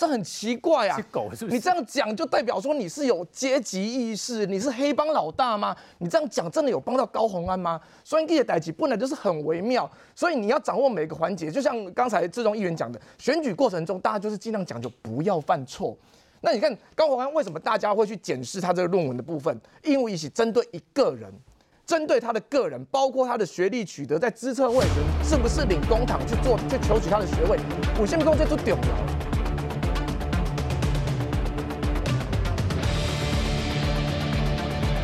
[0.00, 0.96] 这很奇怪啊！
[0.96, 1.54] 是狗是不是？
[1.54, 5.76] 你这样讲就代表说你是有阶级意识，你是黑帮老大吗？
[5.98, 7.78] 你这样讲真的有帮到高鸿安吗？
[8.02, 11.50] 所以这些代际本来就是很微妙，所以你要掌握每个环节。
[11.50, 15.94] 就像刚才志忠议员讲的，选举过程中大家就是尽量讲究不要犯错。
[16.40, 19.54] 那你看高鸿安为什么大家会去检视他这个论文的部分？
[19.84, 21.30] 因为一起针对一个人。
[21.84, 24.86] 针对他的个人，包括他的学历取得，在资策位
[25.22, 27.58] 是不是领公堂去做去求取他的学位，
[28.00, 29.19] 五线工这就屌了。